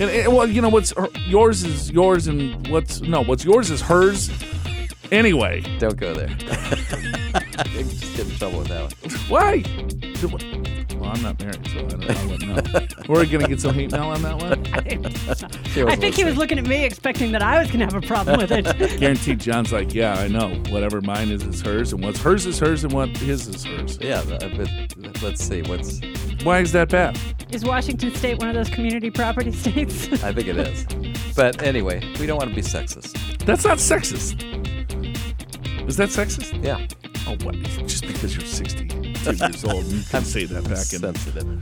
And, 0.00 0.10
and, 0.10 0.34
well, 0.34 0.48
you 0.48 0.60
know 0.60 0.68
what's 0.68 0.90
her- 0.96 1.10
yours 1.28 1.62
is 1.62 1.92
yours, 1.92 2.26
and 2.26 2.66
what's 2.66 3.00
no, 3.00 3.22
what's 3.22 3.44
yours 3.44 3.70
is 3.70 3.82
hers. 3.82 4.30
Anyway, 5.14 5.62
Don't 5.78 5.96
go 5.96 6.12
there. 6.12 6.28
you 6.30 7.84
just 7.84 8.16
get 8.16 8.26
in 8.26 8.36
trouble 8.36 8.58
with 8.58 8.68
that 8.68 8.92
one. 9.00 9.20
why? 9.28 9.62
Well, 10.98 11.10
I'm 11.14 11.22
not 11.22 11.38
married, 11.38 11.64
so 11.68 11.78
I 11.78 11.82
don't, 11.82 12.10
I 12.10 12.26
wouldn't 12.26 12.72
know. 12.72 12.86
We're 13.08 13.24
gonna 13.26 13.46
get 13.46 13.60
some 13.60 13.74
hate 13.74 13.92
mail 13.92 14.08
on 14.08 14.22
that 14.22 14.40
one. 14.40 14.64
She 15.74 15.82
I 15.82 15.96
think 15.96 16.14
he 16.14 16.24
was 16.24 16.36
looking 16.36 16.58
at 16.58 16.66
me 16.66 16.84
expecting 16.84 17.32
that 17.32 17.42
I 17.42 17.58
was 17.58 17.66
going 17.68 17.80
to 17.80 17.86
have 17.86 17.94
a 17.96 18.06
problem 18.06 18.38
with 18.38 18.52
it. 18.52 18.64
Guaranteed, 19.00 19.40
John's 19.40 19.72
like, 19.72 19.92
yeah, 19.92 20.14
I 20.14 20.28
know. 20.28 20.54
Whatever 20.70 21.00
mine 21.00 21.30
is 21.30 21.42
is 21.42 21.60
hers, 21.60 21.92
and 21.92 22.02
what's 22.04 22.20
hers 22.20 22.46
is 22.46 22.60
hers, 22.60 22.84
and 22.84 22.92
what 22.92 23.08
his 23.16 23.48
is 23.48 23.64
hers. 23.64 23.98
Yeah, 24.00 24.22
but 24.28 24.56
but 24.56 25.22
let's 25.22 25.44
see. 25.44 25.62
What's 25.62 26.00
Why 26.44 26.60
is 26.60 26.70
that 26.72 26.90
bad? 26.90 27.18
is 27.50 27.64
Washington 27.64 28.14
State 28.14 28.38
one 28.38 28.48
of 28.48 28.54
those 28.54 28.70
community 28.70 29.10
property 29.10 29.50
states? 29.52 30.08
I 30.22 30.32
think 30.32 30.48
it 30.48 30.56
is. 30.56 30.86
But 31.34 31.62
anyway, 31.62 32.00
we 32.20 32.26
don't 32.26 32.38
want 32.38 32.50
to 32.50 32.54
be 32.54 32.62
sexist. 32.62 33.44
That's 33.44 33.64
not 33.64 33.78
sexist. 33.78 34.73
Is 35.86 35.96
that 35.98 36.08
sexist? 36.08 36.62
Yeah. 36.64 36.86
Oh, 37.26 37.36
what? 37.44 37.54
Just 37.86 38.06
because 38.06 38.34
you're 38.36 38.44
62 38.46 39.32
years 39.36 39.64
old, 39.64 39.84
you 39.86 40.02
can 40.10 40.24
say 40.24 40.44
that 40.44 40.64
back 40.64 40.92
in. 40.92 41.00
sensitive. 41.00 41.60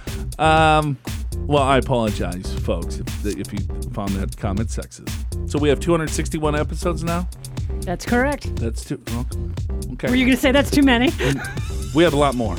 Um, 0.38 0.98
well, 1.46 1.62
I 1.62 1.78
apologize, 1.78 2.52
folks, 2.60 2.98
if, 2.98 3.24
if 3.24 3.52
you 3.54 3.60
found 3.92 4.10
that 4.10 4.36
comment 4.36 4.68
sexist. 4.68 5.10
So 5.50 5.58
we 5.58 5.70
have 5.70 5.80
261 5.80 6.54
episodes 6.54 7.02
now. 7.02 7.26
That's 7.80 8.04
correct. 8.04 8.54
That's 8.56 8.84
too. 8.84 9.00
well, 9.08 9.26
Okay. 9.94 10.10
Were 10.10 10.14
you 10.16 10.26
going 10.26 10.36
to 10.36 10.40
say 10.42 10.52
that's 10.52 10.70
too 10.70 10.82
many? 10.82 11.10
we 11.94 12.04
have 12.04 12.12
a 12.12 12.18
lot 12.18 12.34
more. 12.34 12.58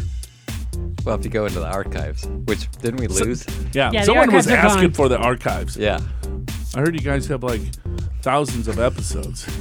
Well, 1.06 1.14
if 1.20 1.24
you 1.24 1.30
go 1.30 1.46
into 1.46 1.60
the 1.60 1.68
archives, 1.68 2.26
which 2.46 2.68
didn't 2.80 3.00
we 3.00 3.08
lose? 3.08 3.46
Yeah. 3.74 3.92
Yeah, 3.94 4.02
Someone 4.04 4.34
was 4.34 4.48
asking 4.48 4.82
gone. 4.90 4.94
for 4.94 5.08
the 5.08 5.20
archives. 5.20 5.78
Yeah. 5.78 6.00
I 6.76 6.80
heard 6.80 6.96
you 6.96 7.02
guys 7.02 7.28
have 7.28 7.44
like 7.44 7.62
thousands 8.32 8.68
of 8.68 8.78
episodes. 8.80 9.48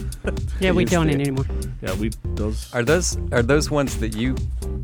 Yeah, 0.59 0.73
we 0.73 0.85
don't 0.87 1.09
to. 1.09 1.13
anymore. 1.15 1.45
yeah, 1.83 1.95
we 2.01 2.11
those. 2.35 2.73
Are 2.75 2.83
those 2.83 3.17
are 3.31 3.43
those 3.43 3.71
ones 3.71 3.99
that 3.99 4.17
you 4.17 4.35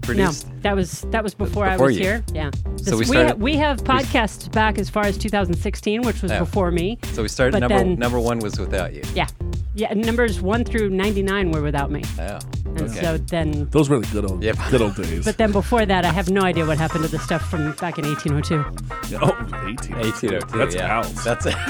produced. 0.02 0.46
No, 0.46 0.52
that 0.66 0.76
was 0.76 0.90
that 1.10 1.22
was 1.24 1.34
before, 1.34 1.64
I 1.64 1.76
was 1.76 1.96
you. 1.96 2.02
here. 2.04 2.24
Yeah. 2.34 2.50
So 2.76 2.96
we 2.98 3.06
we, 3.08 3.16
ha- 3.16 3.34
we 3.48 3.56
have 3.56 3.78
podcasts 3.82 4.52
back 4.52 4.78
as 4.78 4.90
far 4.90 5.04
as 5.06 5.16
2016, 5.16 6.02
which 6.02 6.20
was 6.22 6.30
Yeah. 6.30 6.40
before 6.40 6.70
me. 6.70 6.98
So 7.14 7.22
we 7.22 7.28
started 7.28 7.58
number 7.60 7.78
then- 7.78 7.98
number 7.98 8.20
one 8.20 8.38
was 8.38 8.58
without 8.60 8.92
you. 8.92 9.02
Yeah. 9.14 9.26
Yeah, 9.74 9.94
numbers 9.94 10.40
1 10.40 10.64
through 10.64 10.90
99 10.90 11.50
were 11.50 11.62
without 11.62 11.90
me. 11.90 12.02
Oh. 12.18 12.38
And 12.66 12.82
Okay. 12.82 13.00
so 13.00 13.16
then 13.18 13.68
Those 13.70 13.88
were 13.88 13.98
the 14.00 14.06
good 14.12 14.30
old, 14.30 14.42
Yep. 14.42 14.56
good 14.70 14.82
old 14.82 14.94
days. 14.96 15.24
but 15.24 15.36
then 15.38 15.50
before 15.52 15.86
that, 15.86 16.04
I 16.04 16.08
have 16.12 16.28
no 16.30 16.42
idea 16.42 16.66
what 16.66 16.76
happened 16.78 17.04
to 17.04 17.10
the 17.10 17.18
stuff 17.18 17.42
from 17.50 17.72
back 17.72 17.98
in 17.98 18.04
1802. 18.06 18.64
Yeah, 19.10 19.18
oh, 19.22 19.32
18. 19.66 19.96
1802. 19.96 20.58
That's 20.58 20.74
yeah. 20.74 20.94
Al's. 20.96 21.24
That's 21.24 21.46
it. 21.46 21.54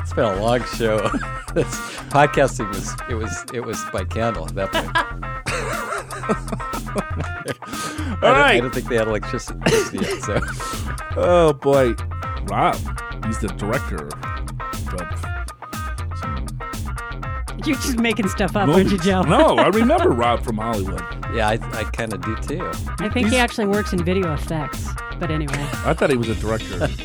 it's 0.00 0.12
been 0.12 0.24
a 0.24 0.36
long 0.36 0.62
show. 0.76 1.10
This 1.52 1.66
podcasting 2.08 2.66
was 2.70 2.94
it 3.10 3.14
was 3.14 3.44
it 3.52 3.60
was 3.60 3.78
by 3.92 4.04
candle 4.04 4.46
at 4.46 4.54
that 4.54 4.72
point. 4.72 4.96
All 8.22 8.22
I, 8.22 8.22
don't, 8.22 8.24
I 8.24 8.40
right. 8.40 8.60
don't 8.62 8.72
think 8.74 8.88
they 8.88 8.96
had 8.96 9.06
electricity 9.08 9.58
yet. 9.98 10.22
So 10.22 10.40
Oh 11.16 11.52
boy, 11.52 11.92
Rob. 12.48 12.76
He's 13.26 13.38
the 13.40 13.48
director 13.48 14.06
of 14.06 15.24
You're 17.66 17.76
just 17.76 17.98
making 17.98 18.28
stuff 18.28 18.56
up, 18.56 18.68
aren't 18.68 18.78
you, 18.78 18.84
movies. 18.84 19.00
Joe? 19.06 19.22
No, 19.22 19.56
I 19.56 19.68
remember 19.82 20.10
Rob 20.10 20.42
from 20.42 20.56
Hollywood. 20.58 21.00
yeah, 21.34 21.48
I, 21.48 21.52
I 21.72 21.84
kind 21.92 22.12
of 22.12 22.20
do 22.22 22.34
too. 22.36 22.70
I 23.00 23.08
think 23.08 23.28
he 23.28 23.36
actually 23.38 23.66
works 23.66 23.92
in 23.92 24.02
video 24.04 24.32
effects. 24.34 24.86
But 25.18 25.30
anyway. 25.30 25.54
I 25.84 25.94
thought 25.94 26.10
he 26.10 26.16
was 26.16 26.28
a 26.28 26.34
director. 26.34 26.88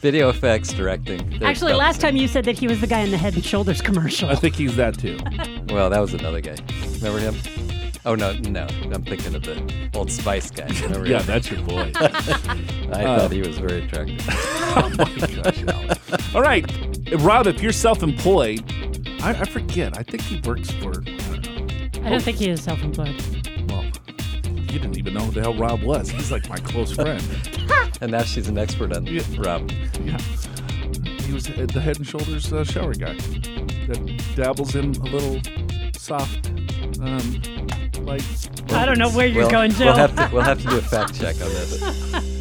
Video 0.00 0.28
effects, 0.28 0.72
directing. 0.72 1.28
they're 1.40 1.48
Actually, 1.48 1.72
last 1.72 2.00
same. 2.00 2.12
time 2.12 2.16
you 2.16 2.28
said 2.28 2.44
that 2.44 2.56
he 2.56 2.68
was 2.68 2.80
the 2.80 2.86
guy 2.86 3.00
in 3.00 3.10
the 3.10 3.16
Head 3.18 3.34
and 3.34 3.44
Shoulders 3.44 3.82
commercial. 3.82 4.28
I 4.28 4.36
think 4.36 4.54
he's 4.54 4.76
that 4.76 4.96
too. 4.96 5.18
Well, 5.74 5.90
that 5.90 5.98
was 5.98 6.14
another 6.14 6.40
guy. 6.40 6.54
Remember 7.02 7.18
him? 7.18 7.34
Oh 8.06 8.14
no, 8.14 8.32
no, 8.34 8.68
I'm 8.92 9.02
thinking 9.02 9.34
of 9.34 9.42
the 9.42 9.90
Old 9.96 10.12
Spice 10.12 10.52
guy. 10.52 10.68
Remember 10.82 11.04
Yeah, 11.08 11.18
him? 11.18 11.26
that's 11.26 11.50
your 11.50 11.60
boy. 11.62 11.90
I 11.96 13.04
uh, 13.04 13.18
thought 13.18 13.32
he 13.32 13.40
was 13.42 13.58
very 13.58 13.84
attractive. 13.86 14.24
oh 14.30 14.88
my 14.96 15.42
gosh, 15.42 15.64
Alex. 15.64 16.34
All 16.34 16.42
right, 16.42 16.64
Rob. 17.18 17.48
If 17.48 17.60
you're 17.60 17.72
self-employed, 17.72 18.87
I, 19.22 19.30
I 19.40 19.44
forget. 19.44 19.96
I 19.98 20.02
think 20.02 20.22
he 20.22 20.40
works 20.40 20.70
for. 20.70 20.90
I 20.90 21.36
don't 21.38 21.56
know. 21.56 22.06
I 22.06 22.10
don't 22.10 22.22
think 22.22 22.38
he 22.38 22.48
is 22.48 22.62
self-employed. 22.62 23.14
Well, 23.70 23.84
you 24.46 24.78
didn't 24.78 24.96
even 24.98 25.14
know 25.14 25.20
who 25.20 25.32
the 25.32 25.40
hell 25.42 25.54
Rob 25.54 25.82
was. 25.82 26.10
He's 26.10 26.30
like 26.30 26.48
my 26.48 26.56
close 26.58 26.92
friend. 26.92 27.22
And 28.00 28.12
now 28.12 28.22
she's 28.22 28.46
an 28.46 28.56
expert 28.58 28.94
on 28.96 29.04
Yeah. 29.06 29.22
Rob. 29.38 29.68
Yeah. 30.04 30.18
He 31.22 31.32
was 31.32 31.44
the 31.46 31.80
Head 31.80 31.96
and 31.96 32.06
Shoulders 32.06 32.52
uh, 32.52 32.62
shower 32.62 32.94
guy 32.94 33.14
that 33.14 34.22
dabbles 34.36 34.76
in 34.76 34.94
a 34.94 35.00
little 35.00 35.40
soft, 35.96 36.46
um, 37.00 37.42
like. 38.04 38.22
I 38.70 38.86
don't 38.86 38.98
know 38.98 39.10
where 39.10 39.26
you're 39.26 39.42
We'll- 39.42 39.50
going, 39.50 39.72
Joe. 39.72 39.86
We'll 39.86 39.96
have 39.96 40.14
to 40.14 40.30
we'll 40.32 40.42
have 40.42 40.62
to 40.62 40.68
do 40.68 40.78
a 40.78 40.80
fact 40.80 41.14
check 41.20 41.34
on 41.42 41.48
this. 41.48 42.37